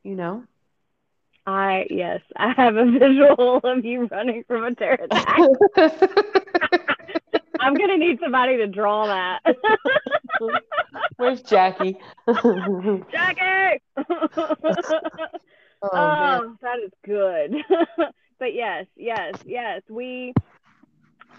[0.02, 0.44] you know?
[1.46, 5.56] I yes, I have a visual of you running from a pterodactyl.
[7.60, 9.40] I'm gonna need somebody to draw that.
[11.16, 11.96] Where's Jackie?
[13.10, 13.82] Jackie.
[15.82, 15.90] Oh.
[15.92, 17.56] Oh, that is good.
[18.40, 19.82] But yes, yes, yes.
[19.88, 20.34] We,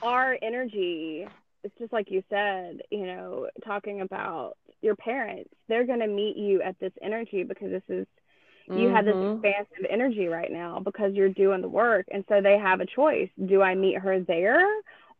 [0.01, 1.27] our energy,
[1.63, 6.37] it's just like you said, you know, talking about your parents, they're going to meet
[6.37, 8.07] you at this energy because this is,
[8.73, 9.33] you have this Mhm.
[9.33, 12.05] expansive energy right now because you're doing the work.
[12.11, 13.29] And so they have a choice.
[13.45, 14.65] Do I meet her there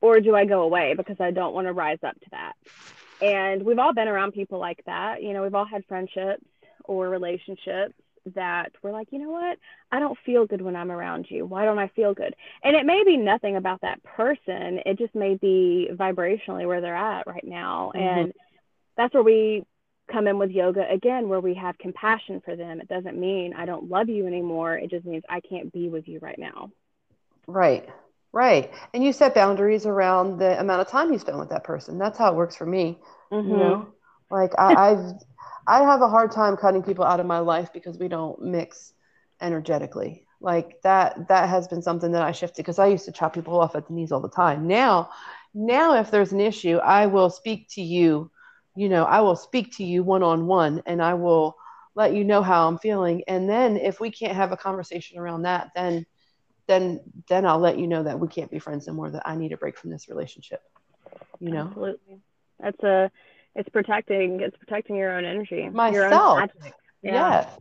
[0.01, 2.53] or do I go away because I don't want to rise up to that?
[3.19, 5.21] And we've all been around people like that.
[5.21, 6.45] You know, we've all had friendships
[6.85, 7.93] or relationships
[8.35, 9.57] that we're like, you know what?
[9.91, 11.45] I don't feel good when I'm around you.
[11.45, 12.35] Why don't I feel good?
[12.63, 14.79] And it may be nothing about that person.
[14.85, 17.91] It just may be vibrationally where they're at right now.
[17.95, 17.99] Mhm.
[17.99, 18.33] And
[18.95, 19.65] that's where we
[20.07, 22.81] come in with yoga again, where we have compassion for them.
[22.81, 24.77] It doesn't mean I don't love you anymore.
[24.77, 26.71] It just means I can't be with you right now.
[27.47, 27.87] Right,
[28.33, 28.71] right.
[28.93, 31.97] And you set boundaries around the amount of time you spend with that person.
[31.97, 32.99] That's how it works for me.
[33.31, 33.49] Mm-hmm.
[33.49, 33.87] You know,
[34.29, 35.13] like I, I've,
[35.67, 38.93] I have a hard time cutting people out of my life because we don't mix
[39.41, 40.25] energetically.
[40.39, 43.59] Like that, that has been something that I shifted because I used to chop people
[43.59, 44.67] off at the knees all the time.
[44.67, 45.09] Now,
[45.53, 48.31] now if there's an issue, I will speak to you.
[48.75, 51.57] You know, I will speak to you one on one, and I will
[51.93, 53.23] let you know how I'm feeling.
[53.27, 56.05] And then if we can't have a conversation around that, then
[56.67, 59.51] then then I'll let you know that we can't be friends anymore, that I need
[59.51, 60.61] a break from this relationship.
[61.39, 61.67] You know?
[61.67, 62.21] Absolutely.
[62.59, 63.11] That's a,
[63.55, 65.61] it's protecting, it's protecting your own energy.
[65.61, 66.39] Your Myself.
[66.39, 66.49] own.
[67.03, 67.13] Yeah.
[67.13, 67.59] Yes.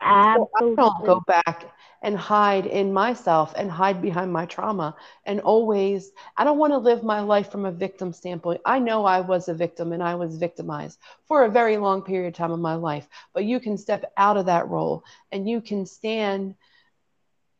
[0.00, 6.12] I don't go back and hide in myself and hide behind my trauma and always
[6.36, 8.60] I don't want to live my life from a victim standpoint.
[8.64, 12.28] I know I was a victim and I was victimized for a very long period
[12.28, 15.60] of time in my life, but you can step out of that role and you
[15.60, 16.54] can stand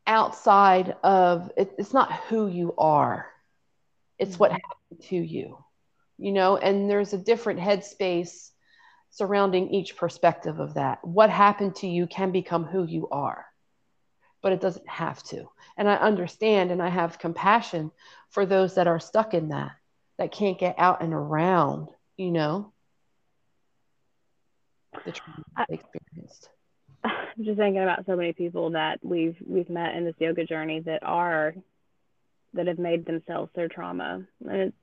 [0.06, 3.26] outside of it, it's not who you are.
[4.18, 4.60] It's what mm-hmm.
[4.62, 5.58] happened to you.
[6.18, 8.50] You know, and there's a different headspace
[9.10, 11.04] surrounding each perspective of that.
[11.04, 13.46] What happened to you can become who you are,
[14.42, 15.48] but it doesn't have to.
[15.76, 17.90] And I understand and I have compassion
[18.30, 19.72] for those that are stuck in that,
[20.18, 22.72] that can't get out and around, you know,
[25.04, 26.48] the trauma they experienced.
[27.04, 27.12] I'm
[27.44, 31.02] just thinking about so many people that we've we've met in this yoga journey that
[31.02, 31.54] are
[32.54, 34.76] that have made themselves their trauma, and it's,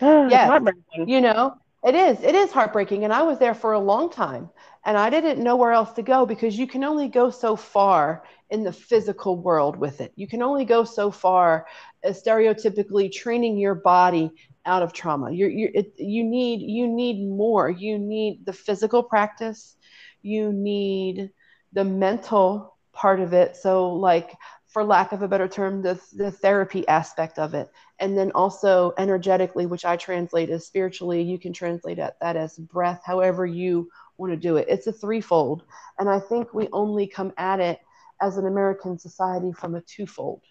[0.00, 1.08] Ah, heartbreaking.
[1.08, 1.54] You know,
[1.84, 2.20] it is.
[2.22, 3.04] It is heartbreaking.
[3.04, 4.50] And I was there for a long time
[4.84, 8.24] and I didn't know where else to go because you can only go so far
[8.50, 10.12] in the physical world with it.
[10.16, 11.66] You can only go so far
[12.02, 14.30] as stereotypically training your body
[14.66, 15.30] out of trauma.
[15.30, 17.70] You're, you're, it, you need you need more.
[17.70, 19.76] You need the physical practice.
[20.22, 21.30] You need
[21.72, 23.56] the mental part of it.
[23.56, 24.36] So like
[24.68, 28.92] for lack of a better term, the, the therapy aspect of it and then also
[28.98, 34.32] energetically, which I translate as spiritually, you can translate that, as breath, however you want
[34.32, 34.66] to do it.
[34.68, 35.64] It's a threefold.
[35.98, 37.80] And I think we only come at it
[38.20, 40.42] as an American society from a twofold.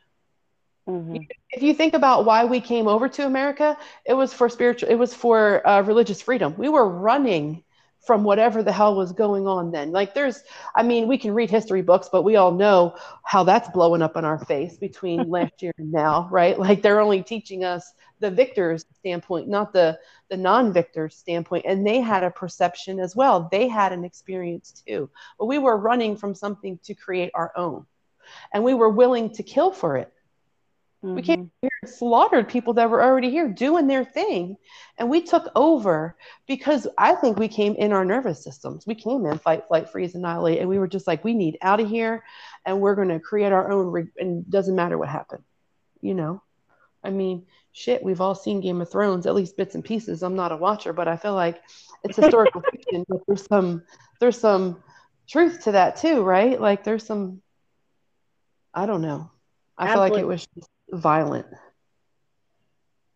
[0.88, 1.28] Mhm.
[1.52, 4.96] If you think about why we came over to America, it was for spiritual, it
[4.96, 6.56] was for uh, religious freedom.
[6.58, 7.64] We were running
[8.06, 9.92] from whatever the hell was going on then.
[9.92, 10.44] Like there's,
[10.76, 14.18] I mean, we can read history books, but we all know how that's blowing up
[14.18, 16.60] in our face between last year and now, right?
[16.60, 21.66] Like they're only teaching us the victors standpoint, not the the non-victor standpoint.
[21.68, 23.48] And they had a perception as well.
[23.52, 25.10] They had an experience too.
[25.40, 27.86] But we were running from something to create our own.
[28.54, 30.12] And we were willing to kill for it.
[31.16, 31.50] We Mhm.
[31.84, 34.58] Came here and slaughtered people that were already here doing their thing.
[34.98, 36.16] And we took over
[36.48, 38.86] because I think we came in our nervous systems.
[38.88, 40.60] We came in fight, flight, freeze, annihilate.
[40.60, 42.24] And we were just like, we need out of here
[42.66, 43.88] and we're going to create our own.
[43.88, 45.44] Re- and it doesn't matter what happened.
[46.02, 46.44] You know,
[47.04, 50.22] I mean, shit, we've all seen Game of Thrones, at least bits and pieces.
[50.22, 51.62] I'm not a watcher, but I feel like
[52.04, 53.06] it's historical fiction.
[53.08, 53.84] But there's some,
[54.20, 54.84] there's some
[55.28, 56.60] truth to that too, right?
[56.60, 57.42] Like there's some,
[58.74, 59.32] I don't know.
[59.78, 61.48] I feel like it was just violent.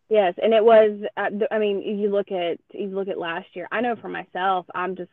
[0.08, 1.00] Yes, and it was.
[1.16, 3.68] Uh, I mean, you look at you look at last year.
[3.70, 5.10] I know for myself, I'm just.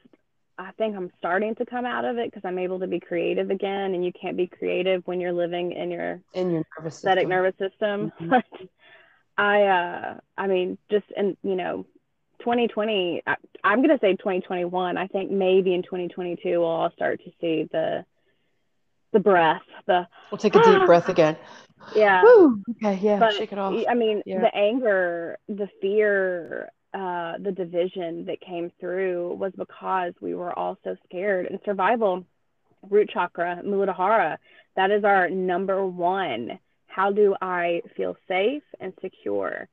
[0.57, 3.49] I think I'm starting to come out of it because I'm able to be creative
[3.49, 7.29] again, and you can't be creative when you're living in your in your nervous system.
[7.29, 8.11] nervous system.
[8.21, 8.29] Mhm.
[8.29, 8.45] But
[9.37, 11.85] I, uh, I mean, just in you know,
[12.39, 13.21] 2020.
[13.27, 13.35] I,
[13.65, 14.97] I'm gonna say 2021.
[14.97, 18.05] I think maybe in 2022 we'll all start to see the
[19.11, 21.35] the breath, the We'll take a deep breath again.
[21.95, 22.21] Yeah.
[22.23, 22.61] Woo.
[22.71, 23.73] Okay, yeah, but shake it off.
[23.87, 24.41] I mean, Yeah.
[24.41, 30.77] the anger, the fear, uh, the division that came through was because we were all
[30.83, 31.47] so scared.
[31.47, 32.25] And survival,
[32.89, 34.37] root chakra, Muladhara,
[34.75, 36.59] that is our number one.
[36.87, 39.67] How do I feel safe and secure?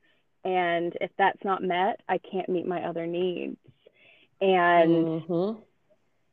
[0.44, 3.56] And if that's not met, I can't meet my other needs.
[4.40, 5.62] And Mhm.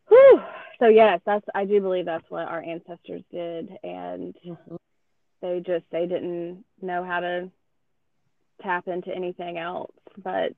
[0.07, 0.41] whew,
[0.79, 3.77] so yes, that's I do believe that's what our ancestors did.
[3.83, 4.77] And Mhm.
[5.41, 7.49] They just they didn't know how to
[8.61, 10.53] tap into anything else but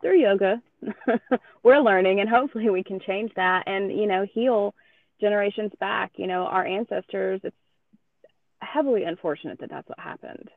[0.00, 0.60] through yoga
[1.62, 4.74] we're learning and hopefully we can change that and you know heal
[5.20, 7.56] generations back you know our ancestors it's
[8.60, 10.48] heavily unfortunate that that's what happened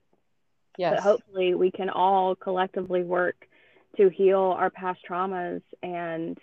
[0.78, 0.96] Yes.
[0.96, 3.36] but hopefully we can all collectively work
[3.98, 6.38] to heal our past traumas and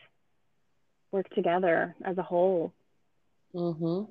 [1.11, 2.73] work together as a whole
[3.55, 4.03] Mm-hmm.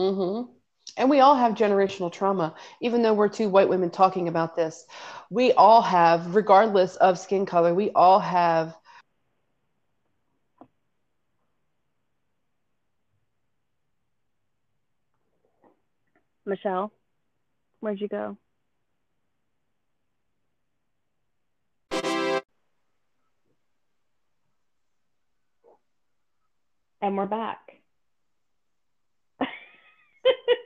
[0.00, 0.50] Mm-hmm.
[0.96, 2.54] And we all have generational trauma.
[2.80, 4.86] Even though we're two white women talking about this,
[5.30, 8.76] we all have, regardless of skin color, we all have
[16.44, 16.92] michelle
[17.80, 18.36] where'd you go
[27.00, 27.80] and we're back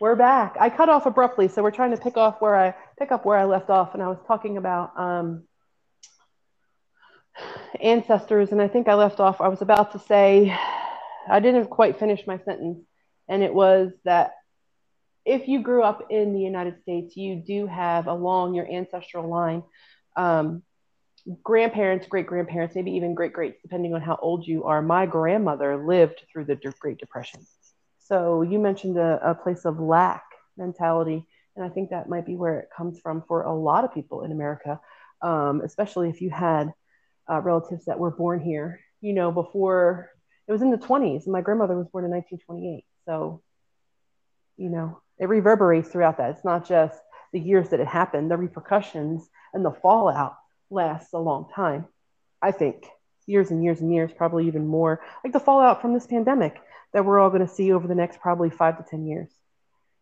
[0.00, 0.56] we're back.
[0.60, 3.38] I cut off abruptly, so we're trying to pick off where I pick up where
[3.38, 5.44] I left off, and I was talking about um,
[7.80, 9.40] ancestors, and I think I left off.
[9.40, 10.56] I was about to say
[11.28, 12.84] I didn't quite finish my sentence,
[13.28, 14.32] and it was that
[15.24, 19.62] if you grew up in the United States, you do have along your ancestral line
[20.16, 20.62] um,
[21.42, 24.80] grandparents, great grandparents, maybe even great greats, depending on how old you are.
[24.80, 27.44] My grandmother lived through the Great Depression.
[28.08, 30.22] So you mentioned a, a place of lack
[30.56, 31.26] mentality,
[31.56, 34.22] and I think that might be where it comes from for a lot of people
[34.22, 34.80] in America,
[35.22, 36.72] um, especially if you had
[37.28, 38.80] uh, relatives that were born here.
[39.00, 40.10] You know, before
[40.46, 42.84] it was in the 20s, and my grandmother was born in 1928.
[43.06, 43.42] So,
[44.56, 46.30] you know, it reverberates throughout that.
[46.30, 46.98] It's not just
[47.32, 50.36] the years that it happened; the repercussions and the fallout
[50.70, 51.86] lasts a long time.
[52.40, 52.86] I think
[53.26, 55.00] years and years and years, probably even more.
[55.24, 56.60] Like the fallout from this pandemic
[56.92, 59.30] that we're all going to see over the next probably five to 10 years,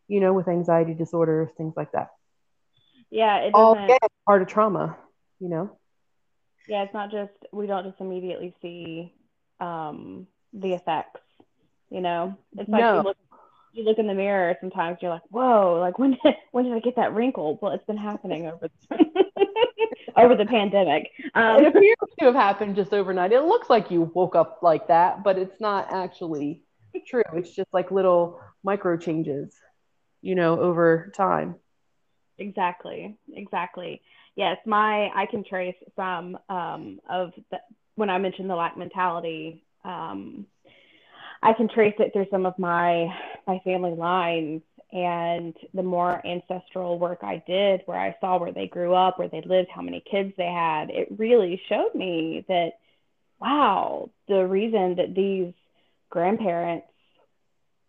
[0.09, 2.09] you know, with anxiety disorders, things like that.
[3.11, 3.77] yeah it All
[4.27, 4.97] part of trauma,
[5.41, 5.79] you know?
[6.67, 9.13] yeah it's not just we don't just immediately see
[9.61, 11.21] um the effects
[11.91, 12.97] you know it's like No.
[12.97, 13.17] you look
[13.73, 16.79] you look in the mirror sometimes you're like whoa like when did when did i
[16.81, 18.69] get that wrinkle well it's been happening over
[20.17, 23.33] over the pandemic um it appears to have happened just overnight.
[23.33, 26.63] It looks like you woke up like that, but it's not actually
[27.07, 27.23] true.
[27.35, 29.55] It's just like little micro changes,
[30.23, 31.57] you know, over time.
[32.39, 34.01] Exactly, exactly.
[34.37, 37.59] Yes, my I can trace some um, of the
[37.95, 39.65] when I mentioned the lack mentality.
[39.85, 40.47] Um,
[41.43, 43.07] I can trace it through some of my
[43.47, 48.67] my family lines, and the more ancestral work I did, where I saw where they
[48.67, 52.73] grew up, where they lived, how many kids they had, it really showed me that
[53.41, 55.53] wow, the reason that these
[56.15, 56.87] grandparents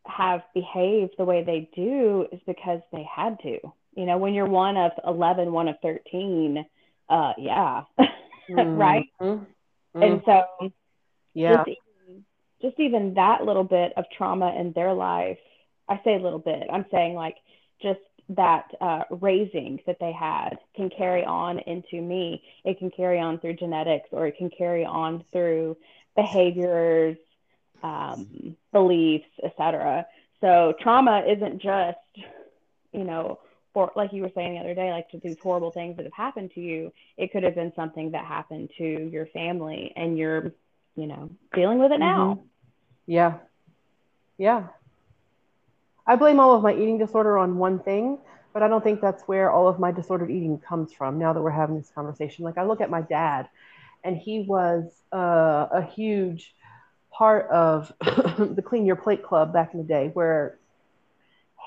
[0.08, 3.60] have behaved the way they do is because they had to.
[3.96, 6.66] You know, when you're one of 11, one of 13,
[7.08, 7.84] uh, yeah,
[8.50, 9.06] right.
[9.22, 9.46] Mhm.
[9.94, 10.44] And so
[11.36, 11.58] yeah.
[11.58, 12.26] just, even,
[12.64, 15.38] just even that little bit of trauma in their life,
[15.88, 17.38] I say a little bit, I'm saying like
[17.80, 18.00] just
[18.30, 22.44] that uh, raising that they had can carry on into me.
[22.64, 25.78] It can carry on through genetics or it can carry on through
[26.16, 27.18] behaviors,
[27.84, 30.06] um, beliefs, etc.
[30.42, 31.98] So trauma isn't just,
[32.92, 33.40] you know,
[33.74, 36.14] for like you were saying the other day, like to these horrible things that have
[36.14, 36.94] happened to you.
[37.18, 40.54] It could have been something that happened to your family, and you're,
[40.96, 42.44] you know, dealing with it now.
[43.06, 43.38] Yeah.
[44.38, 44.68] Yeah.
[46.08, 48.20] I blame all of my eating disorder on one thing,
[48.54, 51.42] but I don't think that's where all of my disordered eating comes from now that
[51.42, 52.46] we're having this conversation.
[52.46, 53.50] Like, I look at my dad,
[54.04, 56.54] and he was uh, a huge
[57.18, 60.58] part of the Clean Your Plate Club back in the day, where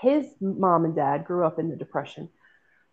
[0.00, 2.28] his mom and dad grew up in the Depression.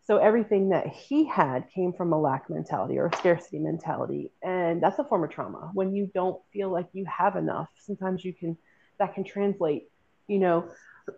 [0.05, 4.31] So everything that he had came from a lack mentality or a scarcity mentality.
[4.43, 5.71] And that's a form of trauma.
[5.73, 8.55] When you don't feel like you have enough, sometimes you can,
[8.99, 9.89] that can translate,
[10.27, 10.69] you know,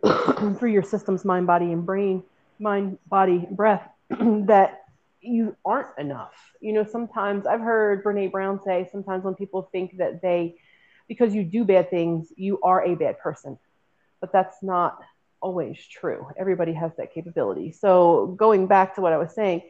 [0.57, 2.23] through your systems, mind, body, and brain,
[2.59, 4.83] mind, body, breath, that
[5.19, 6.33] you aren't enough.
[6.61, 10.55] You know, sometimes I've heard Brene Brown say sometimes when people think that they,
[11.07, 13.57] because you do bad things, you are a bad person.
[14.19, 14.99] But that's not
[15.41, 16.27] always true.
[16.37, 17.71] Everybody has that capability.
[17.71, 19.61] So going back to what I was saying,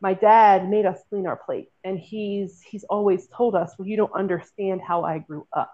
[0.00, 3.96] my dad made us clean our plate, and he's he's always told us, "Well, you
[3.96, 5.72] don't understand how I grew up."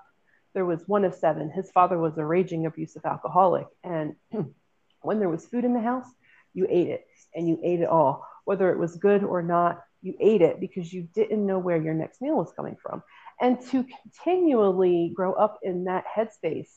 [0.55, 1.51] There was one of seven.
[1.51, 4.15] His father was a raging abusive alcoholic, and
[5.03, 6.07] when there was food in the house,
[6.55, 9.83] you ate it, and you ate it all, whether it was good or not.
[10.03, 13.03] You ate it because you didn't know where your next meal was coming from,
[13.41, 16.71] and to continually grow up in that headspace,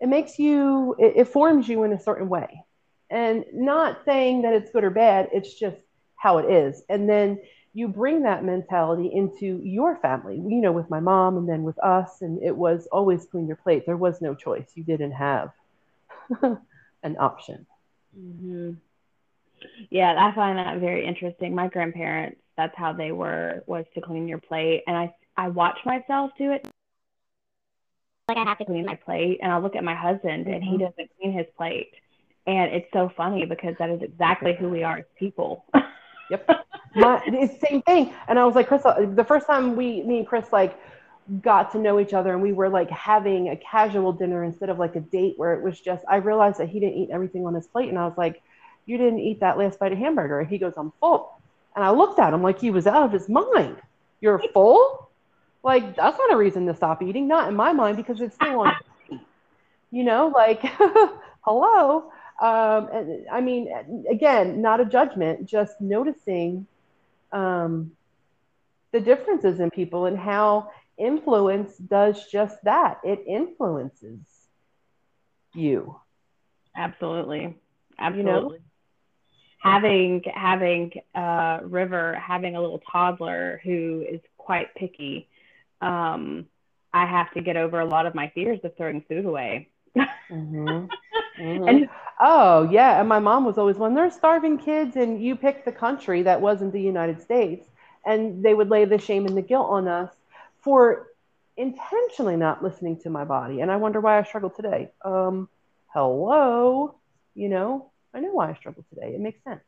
[0.00, 2.64] it makes you, it, it forms you in a certain way,
[3.10, 5.28] and not saying that it's good or bad.
[5.32, 5.76] It's just
[6.16, 6.82] how it is.
[6.88, 7.40] And then
[7.72, 11.78] you bring that mentality into your family, you know, with my mom and then with
[11.78, 12.22] us.
[12.22, 13.86] And it was always clean your plate.
[13.86, 14.70] There was no choice.
[14.74, 15.50] You didn't have
[16.42, 17.66] an option.
[18.18, 18.72] Mm-hmm.
[19.90, 21.54] Yeah, I find that very interesting.
[21.54, 24.82] My grandparents, that's how they were, was to clean your plate.
[24.86, 26.68] And I, I watch myself do it.
[28.28, 30.54] Like I have to clean my plate, and I look at my husband, mm-hmm.
[30.54, 30.84] and he mm-hmm.
[30.84, 31.92] doesn't clean his plate.
[32.46, 35.64] And it's so funny because that is exactly who we are as people.
[36.30, 36.46] Yep.
[36.94, 38.12] My, it's the same thing.
[38.26, 40.78] And I was like, Chris, uh, the first time we, me and Chris, like,
[41.40, 44.78] got to know each other and we were like having a casual dinner instead of
[44.78, 47.54] like a date where it was just, I realized that he didn't eat everything on
[47.54, 47.88] his plate.
[47.88, 48.42] And I was like,
[48.84, 50.40] You didn't eat that last bite of hamburger.
[50.40, 51.40] And he goes, I'm full.
[51.74, 53.76] And I looked at him like he was out of his mind.
[54.20, 55.07] You're full?
[55.68, 57.28] Like, that's not a reason to stop eating.
[57.28, 58.72] Not in my mind because it's still on.
[59.90, 60.62] you know, like,
[61.42, 62.10] hello.
[62.40, 63.68] Um, and I mean,
[64.10, 66.66] again, not a judgment, just noticing
[67.32, 67.92] um,
[68.92, 73.00] the differences in people and how influence does just that.
[73.04, 74.20] It influences
[75.54, 76.00] you.
[76.74, 77.58] Absolutely.
[77.98, 78.22] Absolutely.
[78.22, 78.58] You know?
[79.60, 85.28] Having having uh, River having a little toddler who is quite picky,
[85.80, 86.46] um,
[86.92, 89.68] I have to get over a lot of my fears of throwing food away.
[89.96, 90.86] mm-hmm.
[91.38, 91.68] Mm-hmm.
[91.68, 91.88] And
[92.20, 95.70] oh yeah, and my mom was always when there's starving kids and you pick the
[95.70, 97.68] country that wasn't the United States,
[98.04, 100.12] and they would lay the shame and the guilt on us
[100.62, 101.06] for
[101.56, 103.60] intentionally not listening to my body.
[103.60, 104.90] And I wonder why I struggle today.
[105.04, 105.48] Um,
[105.94, 106.96] hello,
[107.36, 109.14] you know, I know why I struggle today.
[109.14, 109.62] It makes sense.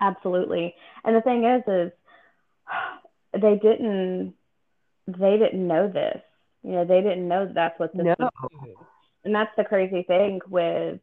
[0.00, 0.76] Absolutely.
[1.04, 1.92] And the thing is, is
[3.32, 4.34] they didn't,
[5.06, 6.20] they didn't know this.
[6.62, 8.14] You know, they didn't know that that's what this no.
[8.18, 8.86] was
[9.26, 11.00] and that's the crazy thing with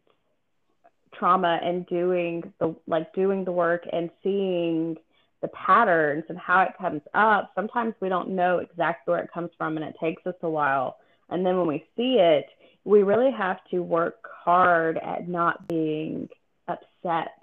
[1.13, 4.95] trauma and doing the like doing the work and seeing
[5.41, 9.51] the patterns and how it comes up sometimes we don't know exactly where it comes
[9.57, 10.97] from and it takes us a while
[11.29, 12.45] and then when we see it
[12.85, 16.27] we really have to work hard at not being
[16.67, 17.37] upset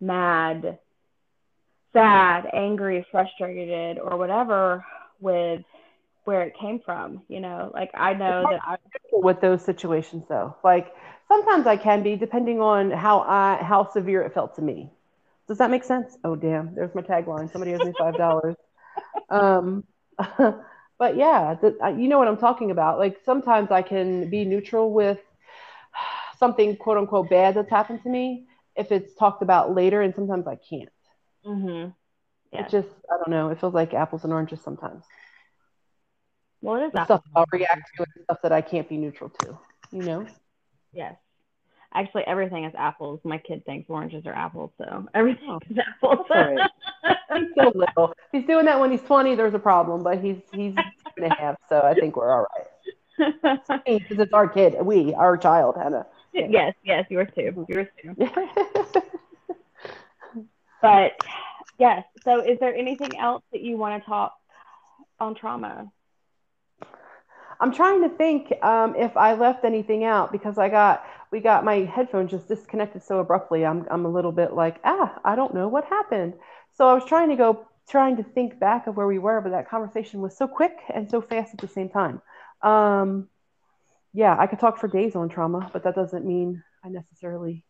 [0.00, 0.78] mad
[1.92, 4.84] sad angry frustrated or whatever
[5.20, 5.62] with
[6.26, 7.70] where it came from you know?
[7.72, 8.76] Like i know that i
[9.12, 10.56] with those situations though.
[10.62, 10.92] Like
[11.28, 14.90] sometimes i can be depending on how i how severe it felt to me.
[15.48, 16.18] Does that make sense?
[16.24, 16.74] Oh damn.
[16.74, 17.50] There's my tagline.
[17.50, 18.56] Somebody owes me five dollars.
[19.28, 19.84] Um
[20.98, 22.98] but yeah the, you know what i'm talking about.
[22.98, 25.18] Like sometimes i can be neutral with
[26.38, 30.46] something quote unquote bad that's happened to me if it's talked about later and sometimes
[30.46, 30.88] i can't.
[31.44, 31.90] Mm-hmm.
[32.52, 32.64] yeah.
[32.64, 33.50] it just i don't know.
[33.50, 35.04] It feels like apples and oranges sometimes
[36.66, 39.56] well, it is stuff I'll react to and stuff that I can't be neutral to,
[39.92, 40.26] you know?
[40.92, 41.14] Yes.
[41.94, 43.20] Actually, everything is apples.
[43.22, 46.26] My kid thinks oranges are apples, so everything oh, is apples.
[46.28, 46.58] Right.
[47.36, 48.12] he's still little.
[48.32, 51.34] He's doing that when he's 20, there's a problem, but he's he's two and a
[51.36, 52.66] half, so I think we're all right.
[53.86, 56.04] Because it's our kid, we, our child, Hannah.
[56.34, 56.48] Yeah.
[56.50, 57.64] Yes, yes, yours too.
[57.68, 58.14] Yours too.
[60.82, 61.12] but
[61.78, 64.34] yes, so is there anything else that you want to talk
[65.18, 65.90] on trauma?
[67.60, 71.64] I'm trying to think um, if I left anything out because I got we got
[71.64, 73.64] my headphones just disconnected so abruptly.
[73.64, 76.34] I'm I'm a little bit like ah I don't know what happened.
[76.74, 79.50] So I was trying to go trying to think back of where we were, but
[79.50, 82.20] that conversation was so quick and so fast at the same time.
[82.62, 83.28] Um,
[84.12, 87.64] yeah, I could talk for days on trauma, but that doesn't mean I necessarily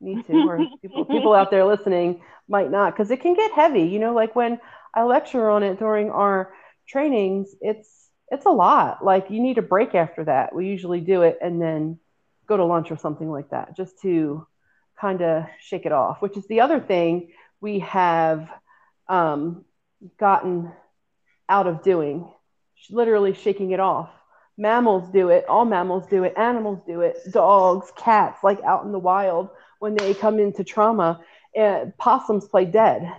[0.00, 0.32] need to.
[0.34, 3.84] Or people people out there listening might not because it can get heavy.
[3.84, 4.60] You know, like when
[4.94, 6.52] I lecture on it during our
[6.88, 8.01] trainings, it's
[8.32, 9.04] it's a lot.
[9.04, 10.54] Like you need a break after that.
[10.54, 11.98] We usually do it and then
[12.46, 14.46] go to lunch or something like that just to
[14.98, 17.30] kind of shake it off, which is the other thing
[17.60, 18.48] we have
[19.06, 19.64] um,
[20.18, 20.72] gotten
[21.48, 22.26] out of doing,
[22.90, 24.10] literally shaking it off.
[24.56, 28.92] Mammals do it, all mammals do it, animals do it, dogs, cats, like out in
[28.92, 31.20] the wild when they come into trauma.
[31.98, 33.12] Possums play dead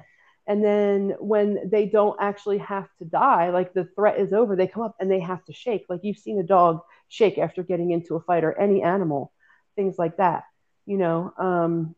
[0.48, 4.68] and then when they don't actually have to die, like the threat is over, they
[4.68, 5.86] come up and they have to shake.
[5.90, 9.32] Like you've seen a dog shake after getting into a fight or any animal,
[9.76, 10.44] things like that,
[10.86, 11.34] you know.
[11.38, 11.96] Um,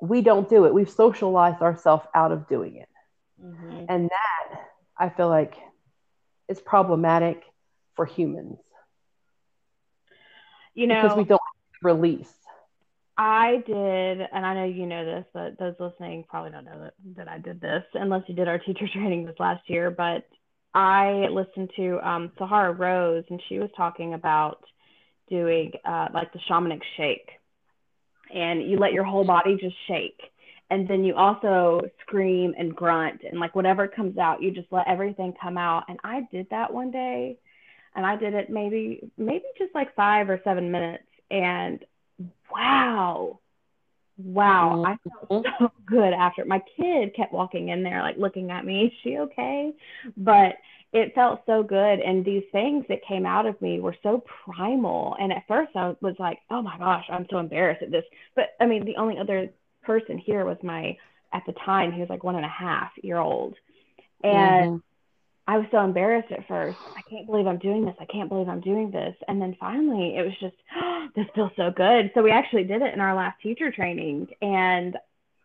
[0.00, 0.74] we don't do it.
[0.74, 2.88] We've socialized ourselves out of doing it.
[3.42, 3.86] Mhm.
[3.88, 4.60] And that
[4.96, 5.56] I feel like
[6.48, 7.42] is problematic
[7.94, 8.58] for humans
[10.74, 11.40] You know, because we don't
[11.82, 12.32] release.
[13.22, 16.94] I did, and I know you know this, but those listening probably don't know that,
[17.16, 19.90] that I did this unless you did our teacher training this last year.
[19.90, 20.24] But
[20.72, 24.64] I listened to um, Sahara Rose, and she was talking about
[25.28, 27.28] doing uh, like the shamanic shake.
[28.34, 30.18] And you let your whole body just shake.
[30.70, 34.88] And then you also scream and grunt, and like whatever comes out, you just let
[34.88, 35.84] everything come out.
[35.90, 37.36] And I did that one day,
[37.94, 41.04] and I did it maybe, maybe just like five or seven minutes.
[41.30, 41.84] And
[42.52, 43.40] wow,
[44.18, 46.44] wow, I felt so good after.
[46.44, 49.72] My kid kept walking in there, like looking at me, is she okay?
[50.16, 50.56] But
[50.92, 52.00] it felt so good.
[52.00, 55.16] And these things that came out of me were so primal.
[55.20, 58.04] And at first I was like, oh my gosh, I'm so embarrassed at this.
[58.34, 59.48] But I mean, the only other
[59.82, 60.96] person here was my,
[61.32, 63.54] at the time, he was like one and a half year old.
[64.22, 64.82] And Mhm.
[65.50, 66.78] I was so embarrassed at first.
[66.96, 67.96] I can't believe I'm doing this.
[67.98, 69.16] I can't believe I'm doing this.
[69.26, 70.54] And then finally, it was just,
[71.16, 72.12] this feels so good.
[72.14, 74.28] So we actually did it in our last teacher training.
[74.42, 74.96] And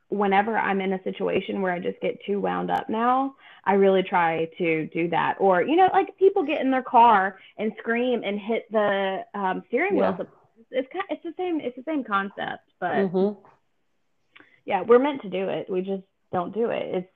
[0.09, 3.33] whenever I'm in a situation where I just get too wound up now,
[3.63, 5.37] I really try to do that.
[5.39, 9.63] Or, you know, like people get in their car and scream and hit the um,
[9.69, 10.15] steering wheel.
[10.19, 10.25] Yeah.
[10.69, 13.37] It's kind, it's the same, it's the same concept, but Mhm.
[14.65, 15.67] yeah, we're meant to do it.
[15.67, 16.93] We just don't do it.
[16.93, 17.14] It's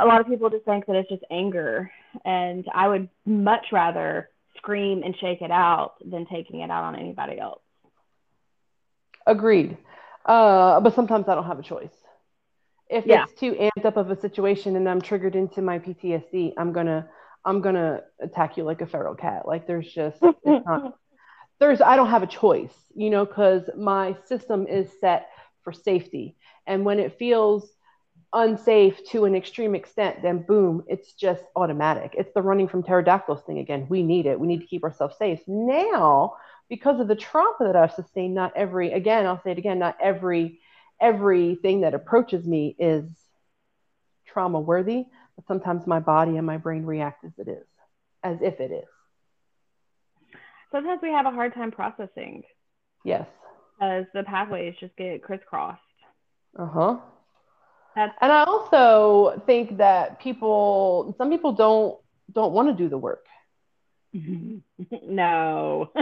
[0.00, 1.90] a lot of people just think that it's just anger,
[2.24, 6.96] and I would much rather scream and shake it out than taking it out on
[6.96, 7.60] anybody else.
[9.26, 9.76] Agreed.
[10.26, 11.94] Uh, but sometimes I don't have a choice.
[12.88, 13.24] If Yeah.
[13.24, 17.08] it's too amped up of a situation and I'm triggered into my PTSD, I'm gonna
[17.44, 19.46] I'm gonna attack you like a feral cat.
[19.46, 20.82] Like there's just it's not
[21.60, 25.28] there's I don't have a choice, you know, because my system is set
[25.62, 26.36] for safety.
[26.66, 27.70] And when it feels
[28.32, 32.14] unsafe to an extreme extent, then boom, it's just automatic.
[32.16, 33.86] It's the running from pterodactyls thing again.
[33.88, 34.38] We need it.
[34.40, 35.40] We need to keep ourselves safe.
[35.46, 36.34] Now,
[36.68, 39.96] because of the trauma that I've sustained, not every again, I'll say it again, not
[40.00, 40.60] every
[41.00, 43.04] everything that approaches me is
[44.26, 45.04] trauma worthy,
[45.36, 47.66] but sometimes my body and my brain react as it is,
[48.22, 48.88] as if it is.
[50.70, 52.42] Sometimes we have a hard time processing
[53.04, 53.28] Yes.
[53.78, 55.80] because the pathways just get crisscrossed.
[56.58, 56.98] Uh-huh.
[57.94, 61.98] That's And I also think that people some people don't
[62.32, 63.26] don't want to do the work.
[65.02, 65.90] no.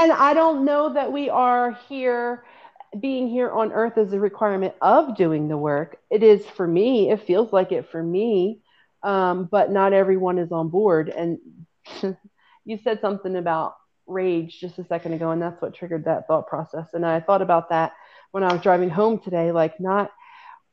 [0.00, 2.44] And I don't know that we are here
[3.00, 5.98] being here on earth is a requirement of doing the work.
[6.10, 7.10] It is for me.
[7.10, 8.60] It feels like it for me.
[9.02, 11.08] Um, but not everyone is on board.
[11.10, 11.38] And
[12.64, 13.74] you said something about
[14.06, 16.86] rage just a second ago, and that's what triggered that thought process.
[16.92, 17.92] And I thought about that
[18.32, 19.52] when I was driving home today.
[19.52, 20.10] Like, not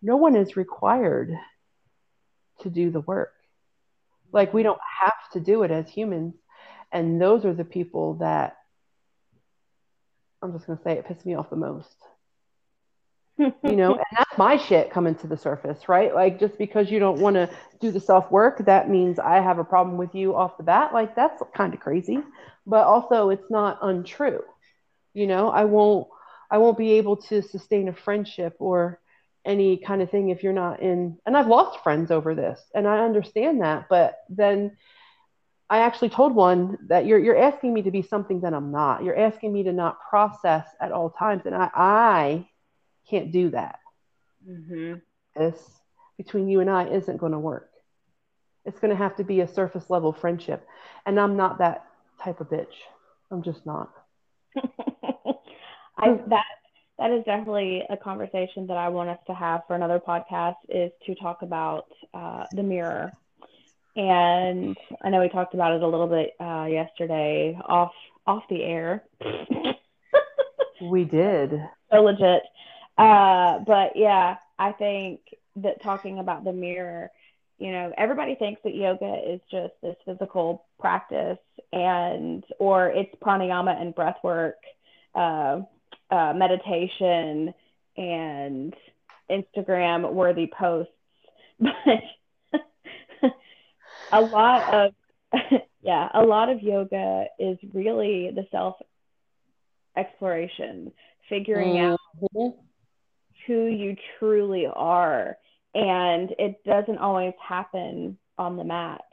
[0.01, 1.35] no one is required
[2.61, 3.33] to do the work.
[4.31, 6.35] Like, we don't have to do it as humans.
[6.91, 8.57] And those are the people that
[10.41, 11.95] I'm just going to say it pissed me off the most.
[13.63, 16.13] You know, and that's my shit coming to the surface, right?
[16.13, 17.49] Like, just because you don't want to
[17.79, 20.93] do the self work, that means I have a problem with you off the bat.
[20.93, 22.19] Like, that's kind of crazy.
[22.67, 24.43] But also, it's not untrue.
[25.15, 26.07] You know, I won't,
[26.51, 29.00] I won't be able to sustain a friendship or
[29.45, 31.17] any kind of thing if you're not in.
[31.25, 33.87] And I've lost friends over this, and I understand that.
[33.89, 34.77] But then
[35.69, 39.03] I actually told one that you're you're asking me to be something that I'm not.
[39.03, 42.49] You're asking me to not process at all times, and I I
[43.09, 43.79] can't do that.
[44.47, 44.95] Mm-hmm.
[45.35, 45.57] This
[46.17, 47.71] between you and I isn't going to work.
[48.65, 50.67] It's going to have to be a surface level friendship,
[51.05, 51.85] and I'm not that
[52.21, 52.75] type of bitch.
[53.31, 53.91] I'm just not.
[55.97, 56.45] I that
[56.97, 60.91] that is definitely a conversation that I want us to have for another podcast is
[61.05, 63.11] to talk about uh, the mirror.
[63.95, 67.91] And I know we talked about it a little bit uh, yesterday off
[68.25, 69.03] off the air.
[70.81, 71.51] We did.
[71.91, 72.41] so legit.
[72.97, 75.19] Uh, but yeah, I think
[75.57, 77.11] that talking about the mirror,
[77.59, 81.37] you know, everybody thinks that yoga is just this physical practice
[81.71, 84.57] and or it's pranayama and breath work,
[85.13, 85.61] uh,
[86.11, 87.53] uh, meditation
[87.97, 88.73] and
[89.31, 90.91] Instagram worthy posts.
[92.51, 92.61] But
[94.11, 94.93] a lot of
[95.81, 98.75] yeah, a lot of yoga is really the self
[99.95, 100.91] exploration,
[101.29, 101.99] figuring out
[102.33, 102.53] Mhm.
[103.47, 105.37] who you truly are.
[105.73, 109.05] And it doesn't always happen on the mat.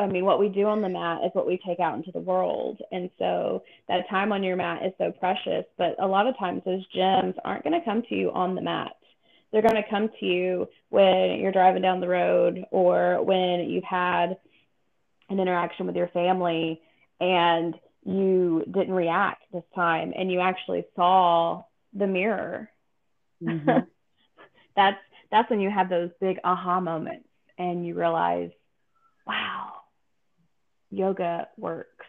[0.00, 2.20] I mean, what we do on the mat is what we take out into the
[2.20, 2.80] world.
[2.90, 5.64] And so that time on your mat is so precious.
[5.76, 8.62] But a lot of times those gems aren't going to come to you on the
[8.62, 8.96] mat.
[9.52, 13.84] They're going to come to you when you're driving down the road or when you've
[13.84, 14.36] had
[15.28, 16.80] an interaction with your family
[17.20, 17.74] and
[18.04, 22.70] you didn't react this time and you actually saw the mirror.
[23.42, 23.70] Mm-hmm.
[24.76, 24.98] that's
[25.30, 27.28] that's when you have those big aha moments
[27.58, 28.50] and you realize,
[29.26, 29.79] wow,
[30.90, 32.06] yoga works,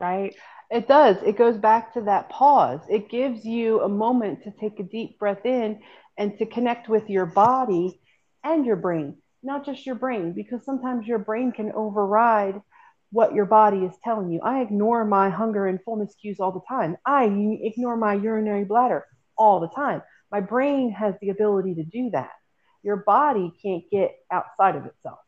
[0.00, 0.34] right?
[0.70, 1.16] It does.
[1.22, 2.80] It goes back to that pause.
[2.88, 5.80] It gives you a moment to take a deep breath in
[6.16, 8.00] and to connect with your body
[8.44, 12.60] and your brain, not just your brain, because sometimes your brain can override
[13.12, 14.40] what your body is telling you.
[14.42, 16.96] I ignore my hunger and fullness cues all the time.
[17.04, 19.06] I ignore my urinary bladder
[19.36, 20.02] all the time.
[20.30, 22.30] My brain has the ability to do that.
[22.82, 25.18] Your body can't get outside of itself.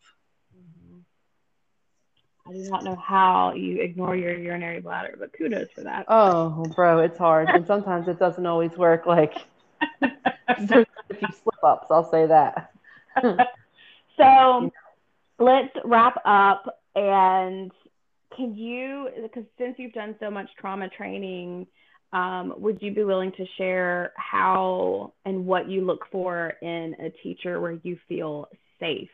[2.47, 6.07] I do not know how you ignore your urinary bladder, but kudos for that.
[6.09, 7.49] Oh, bro, it's hard.
[7.49, 9.07] and sometimes it doesn't always work.
[9.07, 9.35] Like,
[10.01, 12.73] there's a few slip ups, I'll say that.
[14.17, 14.71] so
[15.39, 16.81] let's wrap up.
[16.97, 17.71] And
[18.37, 21.67] can you, because since you've done so much trauma training,
[22.13, 27.11] um, would you be willing to share how and what you look for in a
[27.23, 28.49] teacher where you feel
[28.81, 29.09] safe?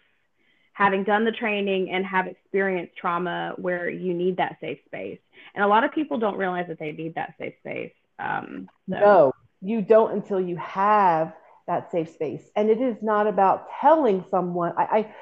[0.79, 5.18] Having done the training and have experienced trauma where you need that safe space.
[5.53, 7.93] And a lot of people don't realize that they need that safe space.
[8.20, 8.97] Um, so.
[9.01, 11.33] No, you don't until you have
[11.66, 12.49] that safe space.
[12.55, 14.72] And it is not about telling someone.
[14.79, 15.14] I, I,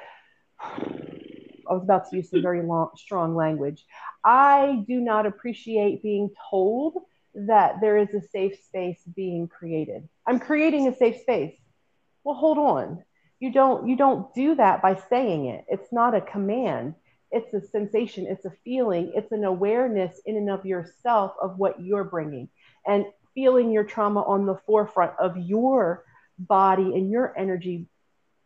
[1.67, 3.83] I was about to use some very long, strong language.
[4.23, 6.99] I do not appreciate being told
[7.33, 10.07] that there is a safe space being created.
[10.27, 11.55] I'm creating a safe space.
[12.23, 13.03] Well, hold on
[13.39, 15.65] you don't you don't do that by saying it.
[15.67, 16.95] It's not a command.
[17.31, 18.25] It's a sensation.
[18.27, 19.11] It's a feeling.
[19.15, 22.49] It's an awareness in and of yourself of what you're bringing
[22.85, 26.03] and feeling your trauma on the forefront of your
[26.39, 27.87] body and your energy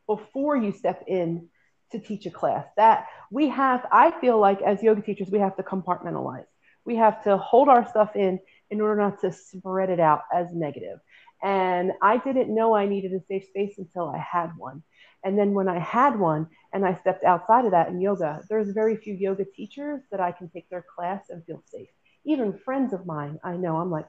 [0.08, 1.48] before you step in
[1.92, 2.66] to teach a class.
[2.76, 6.46] That we have i feel like as yoga teachers we have to compartmentalize.
[6.84, 8.40] We have to hold our stuff in
[8.70, 11.00] in order not to spread it out as negative
[11.44, 14.84] and I didn't know I needed a safe space until I had one.
[15.24, 18.70] And then when I had one and I stepped outside of that in yoga, there's
[18.70, 21.90] very few yoga teachers that I can take their class and feel safe.
[22.26, 24.08] Even friends of mine, I know I'm like,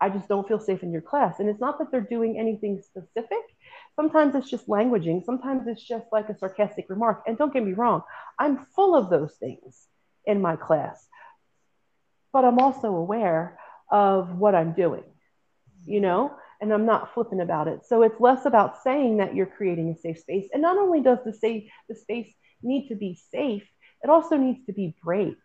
[0.00, 1.40] I just don't feel safe in your class.
[1.40, 3.42] And it's not that they're doing anything specific.
[3.96, 5.24] Sometimes it's just languaging.
[5.24, 7.24] Sometimes it's just like a sarcastic remark.
[7.26, 8.02] And don't get me wrong,
[8.38, 9.86] I'm full of those things
[10.24, 11.04] in my class.
[12.32, 13.58] But I'm also aware
[13.90, 15.04] of what I'm doing
[15.88, 17.86] you know, and I'm not flippant about it.
[17.86, 20.48] So it's less about saying that you're creating a safe space.
[20.52, 22.32] And not only does the safe the space
[22.62, 23.66] need to be safe,
[24.02, 25.36] it also needs to be brave.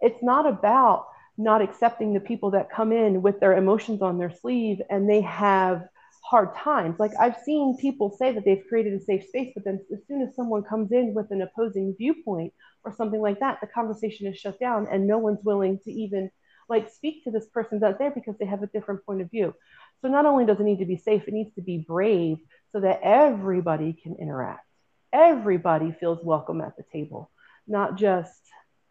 [0.00, 4.30] It's not about not accepting the people that come in with their emotions on their
[4.30, 5.88] sleeve and they have
[6.28, 6.98] hard times.
[6.98, 10.22] Like I've seen people say that they've created a safe space, but then as soon
[10.22, 12.52] as someone comes in with an opposing viewpoint
[12.84, 16.30] or something like that, the conversation is shut down and no one's willing to even
[16.68, 19.54] like speak to this person out there because they have a different point of view.
[20.02, 22.38] So not only does it need to be safe, it needs to be brave
[22.72, 24.66] so that everybody can interact.
[25.12, 27.30] Everybody feels welcome at the table,
[27.66, 28.40] not just,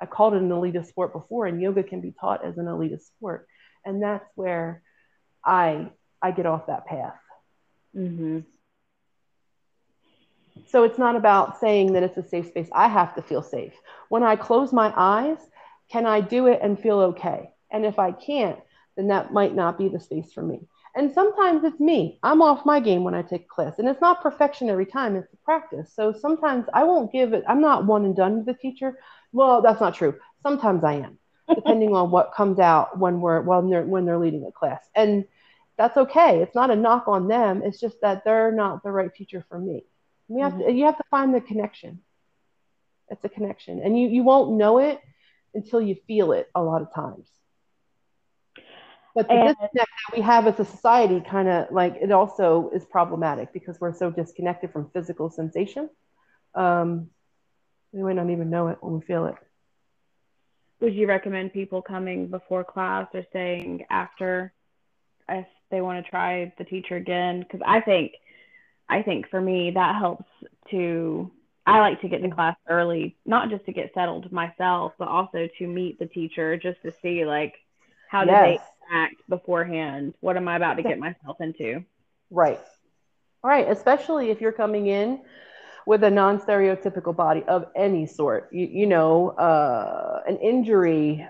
[0.01, 3.07] I called it an elitist sport before, and yoga can be taught as an elitist
[3.07, 3.47] sport.
[3.85, 4.81] And that's where
[5.45, 7.19] I I get off that path.
[7.95, 8.39] Mm-hmm.
[10.67, 12.67] So it's not about saying that it's a safe space.
[12.73, 13.73] I have to feel safe.
[14.09, 15.37] When I close my eyes,
[15.91, 17.51] can I do it and feel okay?
[17.71, 18.59] And if I can't,
[18.95, 20.61] then that might not be the space for me.
[20.95, 22.19] And sometimes it's me.
[22.23, 23.77] I'm off my game when I take a class.
[23.77, 25.93] And it's not perfection every time, it's a practice.
[25.93, 28.97] So sometimes I won't give it, I'm not one and done with the teacher.
[29.31, 30.15] Well, that's not true.
[30.41, 31.19] Sometimes I am,
[31.55, 34.83] depending on what comes out when we're when they're when they're leading a class.
[34.95, 35.25] And
[35.77, 36.41] that's okay.
[36.41, 37.61] It's not a knock on them.
[37.63, 39.85] It's just that they're not the right teacher for me.
[40.27, 40.63] You have, mm-hmm.
[40.63, 42.01] to, you have to find the connection.
[43.09, 43.81] It's a connection.
[43.83, 44.99] And you, you won't know it
[45.53, 47.27] until you feel it a lot of times.
[49.17, 52.69] But the and, disconnect that we have as a society kind of like it also
[52.71, 55.89] is problematic because we're so disconnected from physical sensation.
[56.53, 57.09] Um,
[57.91, 59.33] we might not even know it when we feel it.
[60.81, 64.53] Would you recommend people coming before class or staying after
[65.27, 67.39] if they want to try the teacher again?
[67.39, 68.11] Because I think,
[68.87, 70.29] I think for me that helps
[70.69, 71.31] to.
[71.65, 75.49] I like to get to class early, not just to get settled myself, but also
[75.57, 77.55] to meet the teacher, just to see like
[78.09, 78.61] how yes.
[78.91, 80.13] Act beforehand.
[80.19, 81.83] What am I about to get myself into?
[82.29, 82.59] Right.
[83.43, 83.69] Right.
[83.69, 85.21] Especially if you're coming in
[85.85, 88.49] with a non-stereotypical body of any sort.
[88.51, 91.25] You, you know, uh, an injury,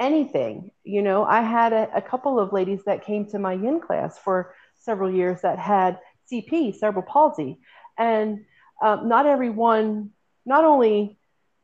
[0.00, 0.72] anything.
[0.82, 4.18] You know, I had a, a couple of ladies that came to my yin class
[4.18, 7.58] for several years that had CP, cerebral palsy,
[7.96, 8.44] and
[8.82, 10.10] um, not everyone
[10.44, 11.17] not only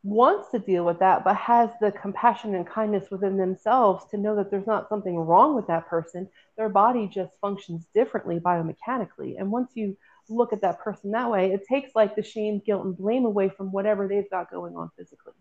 [0.05, 4.37] wants to deal with that, but has the compassion and kindness within themselves to know
[4.37, 6.29] that there's not something wrong with that person.
[6.59, 9.41] Their body just functions differently biomechanically.
[9.41, 9.97] And once you
[10.29, 13.49] look at that person that way, it takes like the shame, guilt, and blame away
[13.49, 15.33] from whatever they've got going on physically.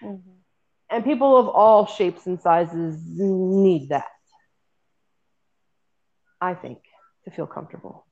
[0.00, 0.30] Mm-hmm.
[0.90, 4.06] And people of all shapes and sizes need that,
[6.40, 6.78] I think,
[7.24, 8.06] to feel comfortable.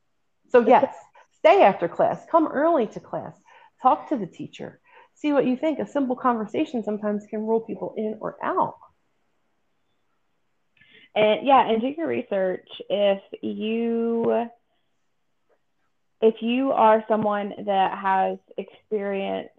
[0.48, 0.92] So, yes,
[1.38, 3.36] stay after class, come early to class,
[3.80, 4.80] talk to the teacher,
[5.22, 5.78] see what you think.
[5.78, 8.76] A simple conversation sometimes can rule people in or out.
[11.14, 12.68] And yeah, and do your research.
[12.90, 14.48] If you
[16.20, 19.50] if you are someone that has experienced,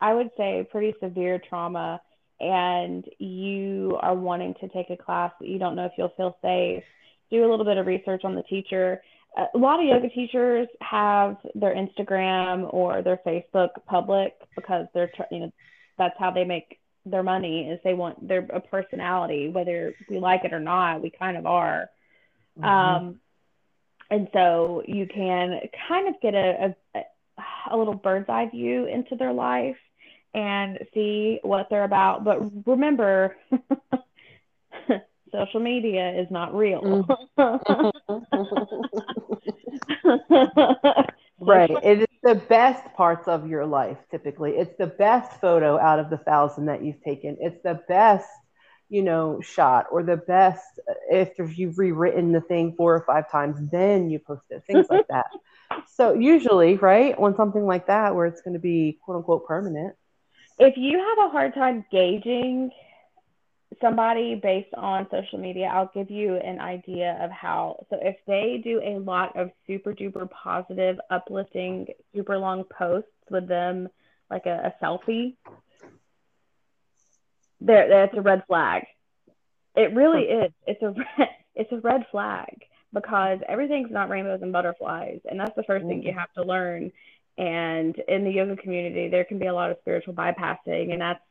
[0.00, 2.00] I would say, pretty severe trauma,
[2.38, 6.36] and you are wanting to take a class that you don't know if you'll feel
[6.42, 6.84] safe,
[7.30, 9.02] do a little bit of research on the teacher
[9.36, 15.40] a lot of yoga teachers have their Instagram or their Facebook public because they're you
[15.40, 15.52] know
[15.98, 20.44] that's how they make their money is they want their a personality whether we like
[20.44, 21.88] it or not we kind of are
[22.58, 22.68] mm-hmm.
[22.68, 23.20] um,
[24.10, 27.00] and so you can kind of get a, a
[27.70, 29.76] a little bird's eye view into their life
[30.34, 33.36] and see what they're about but remember
[35.32, 36.82] social media is not real.
[36.82, 37.16] Mm.
[41.40, 41.70] right.
[41.82, 44.52] It is the best parts of your life, typically.
[44.52, 47.36] It's the best photo out of the thousand that you've taken.
[47.40, 48.28] It's the best,
[48.88, 53.56] you know, shot or the best if you've rewritten the thing four or five times,
[53.70, 55.26] then you post it, things like that.
[55.86, 59.94] So usually, right, when something like that where it's going to be quote unquote permanent.
[60.58, 62.72] If you have a hard time gauging
[63.80, 67.86] somebody based on social media, I'll give you an idea of how.
[67.90, 73.48] So if they do a lot of super duper positive, uplifting, super long posts with
[73.48, 73.88] them,
[74.30, 75.34] like a, a selfie,
[77.60, 78.84] there that's a red flag.
[79.76, 80.52] It really is.
[80.66, 85.54] It's a red, it's a red flag because everything's not rainbows and butterflies, and that's
[85.54, 85.88] the 1st mm-hmm.
[85.88, 86.18] thing you mm-hmm.
[86.18, 86.92] have to learn.
[87.38, 91.22] And in the yoga community, there can be a lot of spiritual bypassing, and that's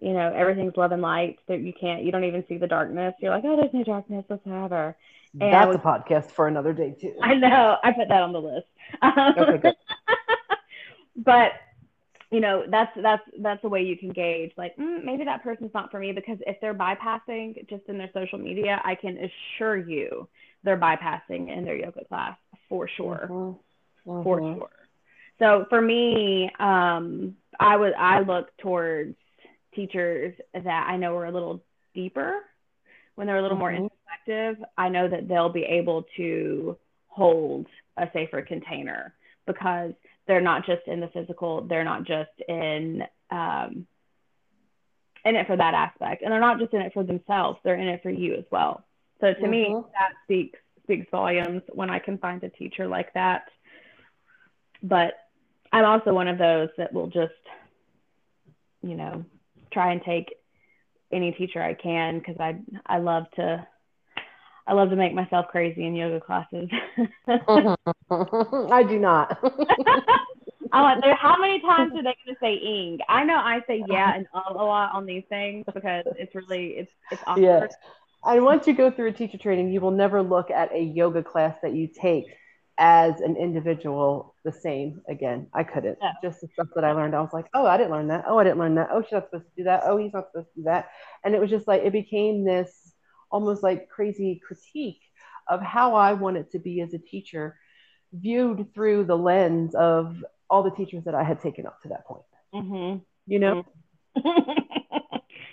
[0.00, 3.14] you know, everything's love and light that you can't, you don't even see the darkness.
[3.20, 4.96] You're like, oh, there's no darkness whatsoever.
[5.40, 7.14] And That's was, a podcast for another day too.
[7.22, 7.76] I know.
[7.84, 8.66] I put that on the list.
[9.02, 9.76] okay, good.
[11.16, 11.52] but
[12.30, 14.52] you know, that's that's that's the way you can gauge.
[14.56, 18.10] Like, mm, maybe that person's not for me because if they're bypassing just in their
[18.14, 20.28] social media, I can assure you
[20.62, 22.36] they're bypassing in their yoga class
[22.68, 24.10] for sure, mm-hmm.
[24.10, 24.22] Mm-hmm.
[24.22, 24.70] for sure.
[25.38, 29.16] So for me, um, I would I look towards
[29.74, 31.62] teachers that I know are a little
[31.94, 32.40] deeper,
[33.14, 33.60] when they're a little mm-hmm.
[33.60, 33.90] more
[34.26, 36.76] introspective, I know that they'll be able to
[37.08, 37.66] hold
[37.96, 39.14] a safer container
[39.46, 39.92] because
[40.26, 43.86] they're not just in the physical, they're not just in um,
[45.24, 47.88] in it for that aspect, and they're not just in it for themselves; they're in
[47.88, 48.84] it for you as well.
[49.20, 49.50] So to mm-hmm.
[49.50, 53.44] me, that speaks speaks volumes when I can find a teacher like that.
[54.82, 55.14] But
[55.72, 57.32] I'm also one of those that will just,
[58.82, 59.24] you know,
[59.72, 60.34] try and take
[61.12, 63.66] any teacher I can because I I love to
[64.66, 66.68] I love to make myself crazy in yoga classes.
[67.28, 69.38] I do not.
[70.72, 73.00] Like, how many times are they going to say ing?
[73.08, 76.68] I know I say yeah and um a lot on these things because it's really
[76.76, 77.42] it's it's awkward.
[77.42, 77.74] Yes.
[78.24, 81.24] And once you go through a teacher training, you will never look at a yoga
[81.24, 82.26] class that you take
[82.80, 85.46] as an individual the same again.
[85.52, 85.98] I couldn't.
[86.00, 86.12] Yeah.
[86.22, 88.24] Just the stuff that I learned, I was like, oh, I didn't learn that.
[88.26, 88.88] Oh, I didn't learn that.
[88.90, 89.82] Oh, she's not supposed to do that.
[89.84, 90.88] Oh, he's not supposed to do that.
[91.22, 92.94] And it was just like, it became this
[93.30, 95.02] almost like crazy critique
[95.46, 97.58] of how I wanted to be as a teacher,
[98.14, 102.06] viewed through the lens of all the teachers that I had taken up to that
[102.06, 102.24] point.
[102.54, 102.98] Mm-hmm.
[103.26, 103.64] You know?
[104.16, 104.52] Mm-hmm.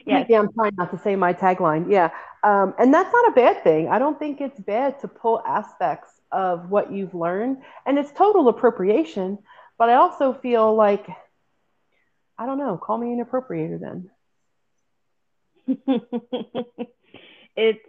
[0.07, 1.91] Yeah, I'm trying not to say my tagline.
[1.91, 2.11] Yeah.
[2.47, 3.89] Um, and that's not a bad thing.
[3.89, 7.57] I don't think it's bad to pull aspects of what you've learned.
[7.85, 9.39] And it's total appropriation.
[9.77, 11.05] But I also feel like,
[12.37, 14.09] I don't know, call me an appropriator then.
[17.57, 17.85] it's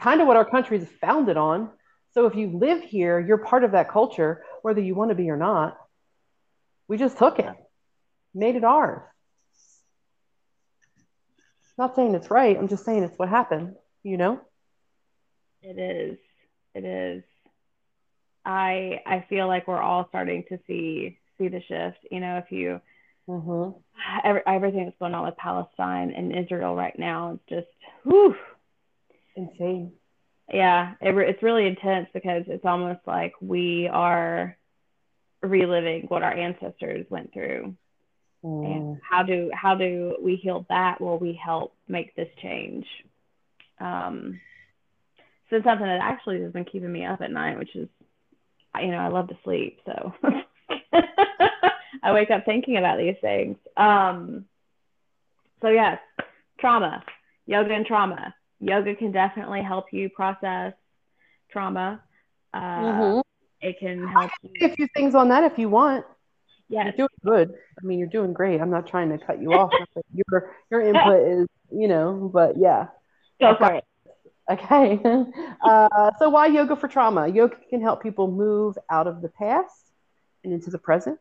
[0.00, 1.68] kind of what our country is founded on.
[2.14, 5.28] So if you live here, you're part of that culture, whether you want to be
[5.28, 5.76] or not.
[6.88, 7.54] We just took it,
[8.32, 9.02] made it ours.
[11.76, 12.56] Not saying it's right.
[12.58, 14.40] I'm just saying it's what happened, you know?
[15.62, 16.18] It is.
[16.74, 17.22] It is.
[18.44, 21.98] I I feel like we're all starting to see see the shift.
[22.10, 22.80] You know, if you
[23.28, 23.78] Mm-hmm.
[24.24, 27.66] every, everything that's going on with Palestine and Israel right now, it's just
[28.02, 28.34] whew,
[29.36, 29.92] Insane.
[30.52, 34.56] yeah, it, it's really intense because it's almost like we are
[35.42, 37.76] reliving what our ancestors went through.
[38.44, 38.66] Mm.
[38.66, 41.00] And how do how do we heal that?
[41.00, 42.86] Will we help make this change?
[43.80, 44.40] Um,
[45.48, 47.88] so it's something that actually has been keeping me up at night, which is,
[48.80, 50.14] you know, I love to sleep, so
[52.02, 53.56] I wake up thinking about these things.
[53.76, 54.44] Um,
[55.60, 55.98] so yes,
[56.58, 57.02] trauma,
[57.46, 58.34] yoga and trauma.
[58.60, 60.74] Yoga can definitely help you process
[61.50, 62.00] trauma.
[62.54, 63.22] Uh, Mhm.
[63.62, 64.66] It can help you.
[64.66, 66.06] a few things on that if you want.
[66.68, 66.94] Yes.
[66.96, 67.08] You're doing
[67.48, 67.54] good.
[67.82, 68.60] I mean, you're doing great.
[68.60, 69.72] I'm not trying to cut you off.
[70.14, 72.86] your your input is, you know, but yeah.
[73.40, 73.84] Go for it.
[74.50, 75.00] Okay.
[75.62, 77.28] Uh, so why yoga for trauma?
[77.28, 79.92] Yoga can help people move out of the past
[80.42, 81.18] and into the present.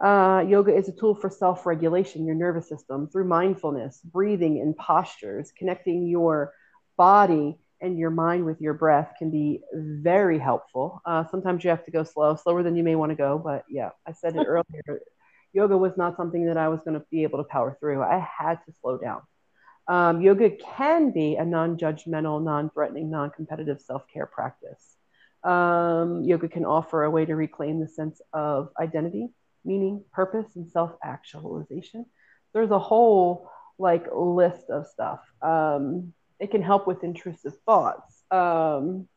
[0.00, 5.52] Uh, yoga is a tool for self-regulation, your nervous system through mindfulness, breathing, and postures.
[5.58, 6.52] Connecting your
[6.96, 11.02] body and your mind with your breath can be very helpful.
[11.04, 13.36] Uh, sometimes you have to go slow, slower than you may want to go.
[13.36, 15.00] But yeah, I said it earlier.
[15.52, 18.02] Yoga was not something that I was going to be able to power through.
[18.02, 19.22] I had to slow down.
[19.88, 24.96] Um, yoga can be a non judgmental, non threatening, non competitive self care practice.
[25.44, 29.28] Um, yoga can offer a way to reclaim the sense of identity,
[29.64, 32.06] meaning, purpose, and self actualization.
[32.52, 35.20] There's a whole like list of stuff.
[35.42, 38.22] Um, it can help with intrusive thoughts.
[38.30, 39.08] Um,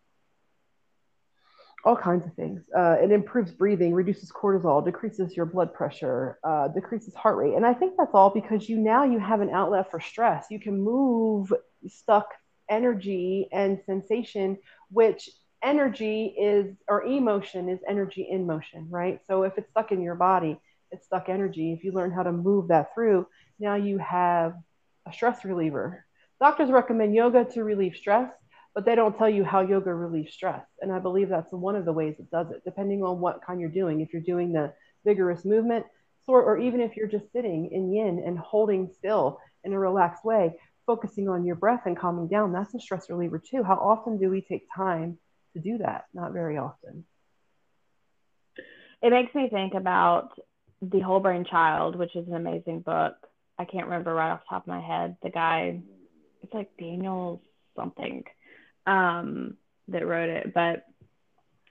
[1.86, 2.62] all kinds of things.
[2.78, 7.66] Uh, it improves breathing, reduces cortisol, decreases your blood pressure, uh, decreases heart rate, and
[7.66, 10.48] I think that's all because you now you have an outlet for stress.
[10.50, 11.54] You can move
[11.88, 12.30] stuck
[12.70, 14.58] energy and sensation,
[14.92, 15.30] which
[15.64, 19.20] energy is or emotion is energy in motion, right?
[19.28, 20.60] So if it's stuck in your body,
[20.92, 21.74] it's stuck energy.
[21.74, 23.28] If you learn how to move that through,
[23.60, 24.56] now you have
[25.08, 26.06] a stress reliever.
[26.40, 28.32] Doctors recommend yoga to relieve stress
[28.76, 30.66] but they don't tell you how yoga relieves stress.
[30.82, 33.60] And I believe that's one of the ways it does it, depending on what kind
[33.60, 34.02] you're doing.
[34.02, 34.74] If you're doing the
[35.06, 35.86] vigorous movement,
[36.28, 40.24] or, or even if you're just sitting in yin and holding still in a relaxed
[40.24, 40.56] way,
[40.86, 43.64] focusing on your breath and calming down, that's a stress reliever too.
[43.64, 45.18] How often do we take time
[45.54, 46.06] to do that?
[46.14, 47.06] Not very often.
[49.02, 50.30] It makes me think about
[50.82, 53.16] The Whole Brain Child, which is an amazing book.
[53.58, 55.18] I can't remember right off the top of my head.
[55.24, 55.82] The guy,
[56.44, 57.42] it's like Daniel
[57.76, 58.24] something
[58.90, 59.56] um,
[59.88, 60.86] that wrote it, but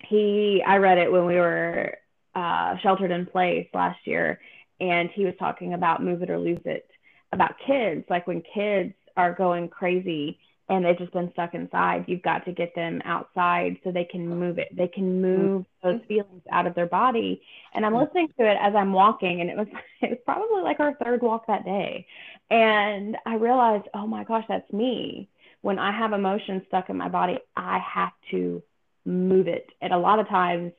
[0.06, 1.98] he, I read it when we were
[2.34, 4.40] uh, sheltered in place last year,
[4.80, 6.88] and he was talking about move it or lose it,
[7.32, 10.38] about kids, like when kids are going crazy
[10.70, 14.28] and they've just been stuck inside, you've got to get them outside so they can
[14.28, 14.68] move it.
[14.76, 17.42] They can move those feelings out of their body.
[17.72, 19.66] And I'm listening to it as I'm walking, and it was
[20.02, 22.06] it was probably like our third walk that day.
[22.50, 25.28] And I realized, oh my gosh, that's me
[25.60, 28.62] when I have emotion stuck in my body, I have to
[29.04, 29.66] move it.
[29.80, 30.72] And a lot of times,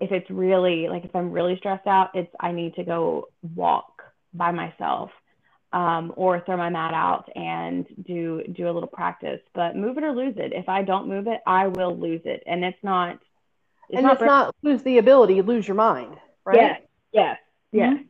[0.00, 4.02] if it's really like if I'm really stressed out, it's I need to go walk
[4.34, 5.10] by myself
[5.72, 9.40] um, or throw my mat out and do do a little practice.
[9.54, 10.52] But move it or lose it.
[10.52, 13.18] If I don't move it, I will lose it, and it's not.
[13.88, 16.56] It's and not it's not lose the ability, lose your mind, right?
[16.56, 16.80] Yes,
[17.12, 17.38] yes,
[17.72, 17.94] yes.
[17.94, 18.02] Mm-hmm.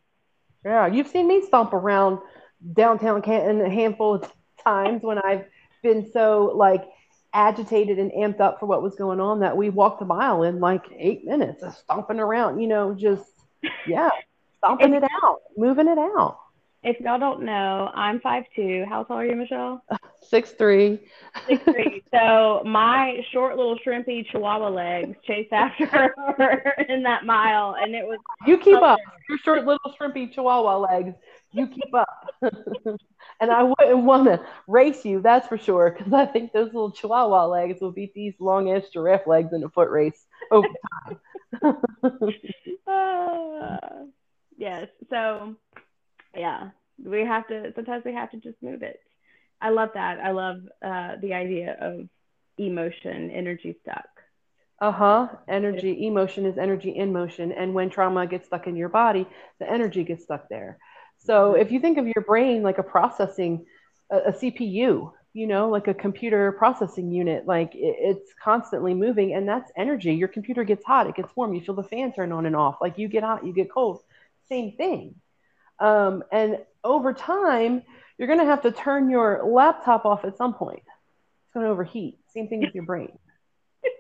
[0.65, 2.19] Yeah, you've seen me stomp around
[2.73, 4.33] downtown Canton a handful of
[4.65, 5.45] times when I've
[5.87, 6.85] been so like
[7.33, 10.59] agitated and amped up for what was going on that we walked a mile in
[10.59, 13.25] like eight minutes of stomping around, you know, just
[13.87, 14.11] yeah,
[14.59, 16.39] stomping it out, moving it out.
[16.83, 18.85] If y'all don't know, I'm five two.
[18.89, 19.83] How tall are you, Michelle?
[20.23, 21.01] Six three.
[21.47, 22.03] Six three.
[22.15, 28.07] So my short little shrimpy chihuahua legs chased after her in that mile, and it
[28.07, 28.19] was.
[28.47, 28.99] You keep up.
[29.29, 31.15] Your short little shrimpy chihuahua legs.
[31.57, 32.27] You keep up.
[33.41, 36.93] and I wouldn't want to race you, that's for sure, because I think those little
[36.93, 41.19] chihuahua legs will beat these long ass giraffe legs in a foot race over time.
[42.87, 44.05] uh,
[44.57, 44.89] yes.
[45.11, 45.55] So,
[46.37, 46.71] yeah,
[47.05, 49.01] we have to, sometimes we have to just move it.
[49.61, 50.21] I love that.
[50.21, 52.09] I love uh, the idea of
[52.59, 54.09] emotion, energy stuck.
[54.81, 55.29] Uh huh.
[55.49, 57.53] Energy, emotion is energy in motion.
[57.53, 59.27] And when trauma gets stuck in your body,
[59.59, 60.79] the energy gets stuck there.
[61.27, 63.67] So if you think of your brain like a processing,
[64.11, 69.35] a, a CPU, you know, like a computer processing unit, like it, it's constantly moving
[69.35, 70.15] and that's energy.
[70.15, 72.77] Your computer gets hot, it gets warm, you feel the fan turn on and off.
[72.81, 74.01] Like you get hot, you get cold.
[74.49, 75.17] Same thing.
[75.81, 77.83] Um, and over time,
[78.17, 80.83] you're going to have to turn your laptop off at some point.
[80.87, 82.19] It's going to overheat.
[82.33, 83.19] Same thing with your brain.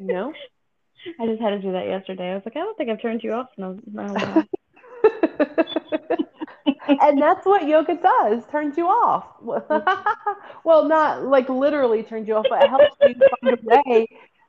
[0.00, 0.32] You know?
[1.20, 2.30] I just had to do that yesterday.
[2.30, 4.44] I was like, I don't think I've turned you off in a- in a while.
[6.88, 9.26] And that's what yoga does turns you off.
[10.64, 14.08] Well not like literally turns you off but it helps you find a way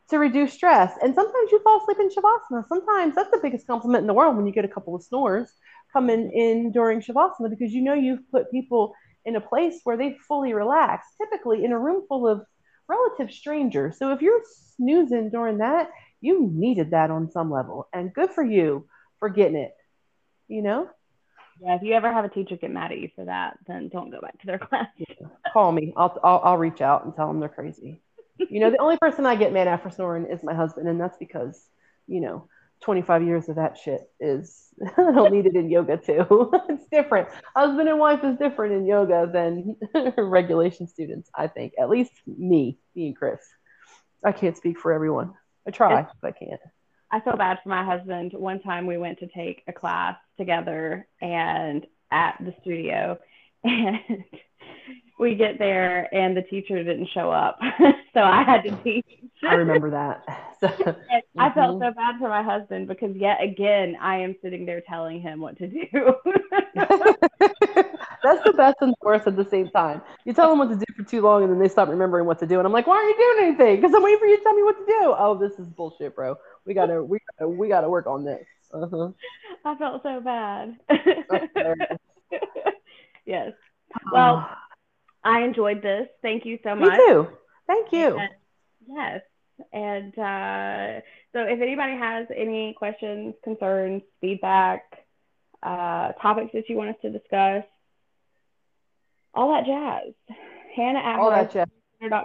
[0.09, 0.93] to reduce stress.
[1.01, 2.68] And sometimes you fall asleep in shavasana.
[2.68, 5.51] Sometimes that's the biggest compliment in the world when you get a couple of snores
[5.93, 8.93] coming in during shavasana because you know you've put people
[9.26, 12.41] in a place where they fully relax typically in a room full of
[12.88, 13.97] relative strangers.
[13.97, 14.41] So if you're
[14.78, 15.89] snoozing during that
[16.22, 18.88] you needed that on some level and good for you
[19.20, 19.74] for getting it
[20.47, 20.89] you know
[21.62, 24.12] Yeah, if you ever have a teacher get mad at you for that, then don't
[24.12, 24.88] go back to their class.
[25.51, 25.93] call me.
[25.97, 28.01] I'll, I'll I'll reach out and tell them they're crazy.
[28.38, 31.01] You know, the only person I get mad at for snoring is my husband, and
[31.01, 31.68] that's because
[32.08, 32.47] you know,
[32.82, 36.51] 25 years of that shit is I don't need it in yoga too.
[36.70, 37.30] it's different.
[37.55, 39.76] Husband and wife is different in yoga than
[40.18, 41.30] regulation students.
[41.36, 43.41] I think, at least me, me and Chris.
[44.24, 45.34] I can't speak for everyone.
[45.68, 46.62] I try, but I can't.
[47.12, 48.34] I feel bad for my husband.
[48.34, 53.18] One time we went to take a class together and at the studio
[53.64, 54.00] and
[55.20, 57.60] we get there and the teacher didn't show up.
[58.14, 59.06] so I had to teach.
[59.46, 60.24] I remember that.
[60.60, 60.70] So,
[61.10, 61.80] And I felt Mhm.
[61.80, 65.58] so bad for my husband because yet again I am sitting there telling him what
[65.60, 65.86] to do.
[68.24, 70.02] That's the best and the worst at the same time.
[70.26, 72.40] You tell them what to do for too long, and then they stop remembering what
[72.40, 72.58] to do.
[72.60, 74.54] And I'm like, "Why aren't you doing anything?" Because I'm waiting for you to tell
[74.54, 75.16] me what to do.
[75.18, 76.36] Oh, this is bullshit, bro.
[76.66, 78.46] We gotta, we gotta, we gotta work on this.
[78.74, 79.09] Uh-huh.
[79.65, 80.78] I felt so bad.
[83.28, 83.51] Yes.
[84.11, 84.47] Well,
[85.24, 86.07] I enjoyed this.
[86.22, 86.91] Thank you so much.
[86.91, 87.28] me too.
[87.68, 88.18] Thank you.
[88.18, 88.30] And-
[88.88, 89.22] yes.
[89.74, 91.01] And uh,
[91.34, 94.84] so if anybody has any questions, concerns, feedback,
[95.63, 97.63] uh, topics that you want us to discuss,
[99.34, 100.13] all that jazz,
[100.76, 101.68] Hannah at All that jazz.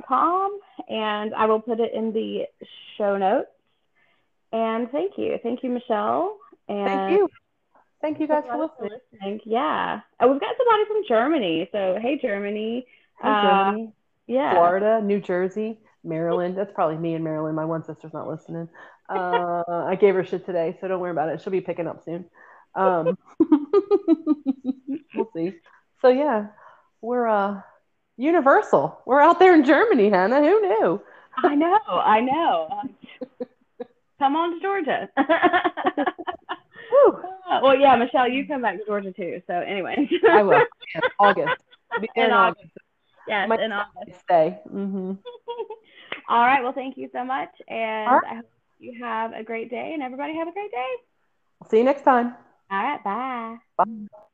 [0.06, 2.44] com, and I will put it in the
[2.98, 3.48] show notes.
[4.52, 5.38] And thank you.
[5.42, 6.36] Thank you, Michelle.
[6.68, 7.28] And Thank you.
[8.00, 8.90] Thank you guys for listening.
[9.12, 9.40] listening.
[9.44, 10.00] Yeah.
[10.20, 11.68] And we've got somebody from Germany.
[11.72, 12.84] So, hey, Germany.
[13.22, 13.92] Hey, Uh, Germany,
[14.26, 14.54] Yeah.
[14.54, 16.56] Florida, New Jersey, Maryland.
[16.56, 17.54] That's probably me and Maryland.
[17.56, 18.68] My one sister's not listening.
[19.08, 21.40] Uh, I gave her shit today, so don't worry about it.
[21.40, 22.24] She'll be picking up soon.
[22.74, 23.16] Um,
[25.14, 25.54] we'll see.
[26.00, 26.46] So yeah,
[27.00, 27.60] we're uh
[28.16, 29.00] universal.
[29.06, 30.40] We're out there in Germany, Hannah.
[30.40, 31.00] Who knew?
[31.36, 31.78] I know.
[31.88, 32.80] I know.
[34.22, 35.08] Come on to Georgia.
[37.62, 39.42] Well, yeah, Michelle, you come back to Georgia too.
[39.46, 40.08] So, anyway.
[40.30, 40.54] I will.
[40.94, 41.62] In August.
[42.00, 42.70] Be In in August.
[43.28, 44.20] yes, My in August.
[44.20, 44.58] Stay.
[44.68, 45.12] Mm-hmm.
[46.28, 46.62] All right.
[46.62, 47.50] Well, thank you so much.
[47.68, 48.22] And right.
[48.24, 50.92] I hope you have a great day and everybody have a great day.
[51.70, 52.34] See you next time.
[52.70, 53.04] All right.
[53.04, 53.56] Bye.
[53.76, 54.28] Bye.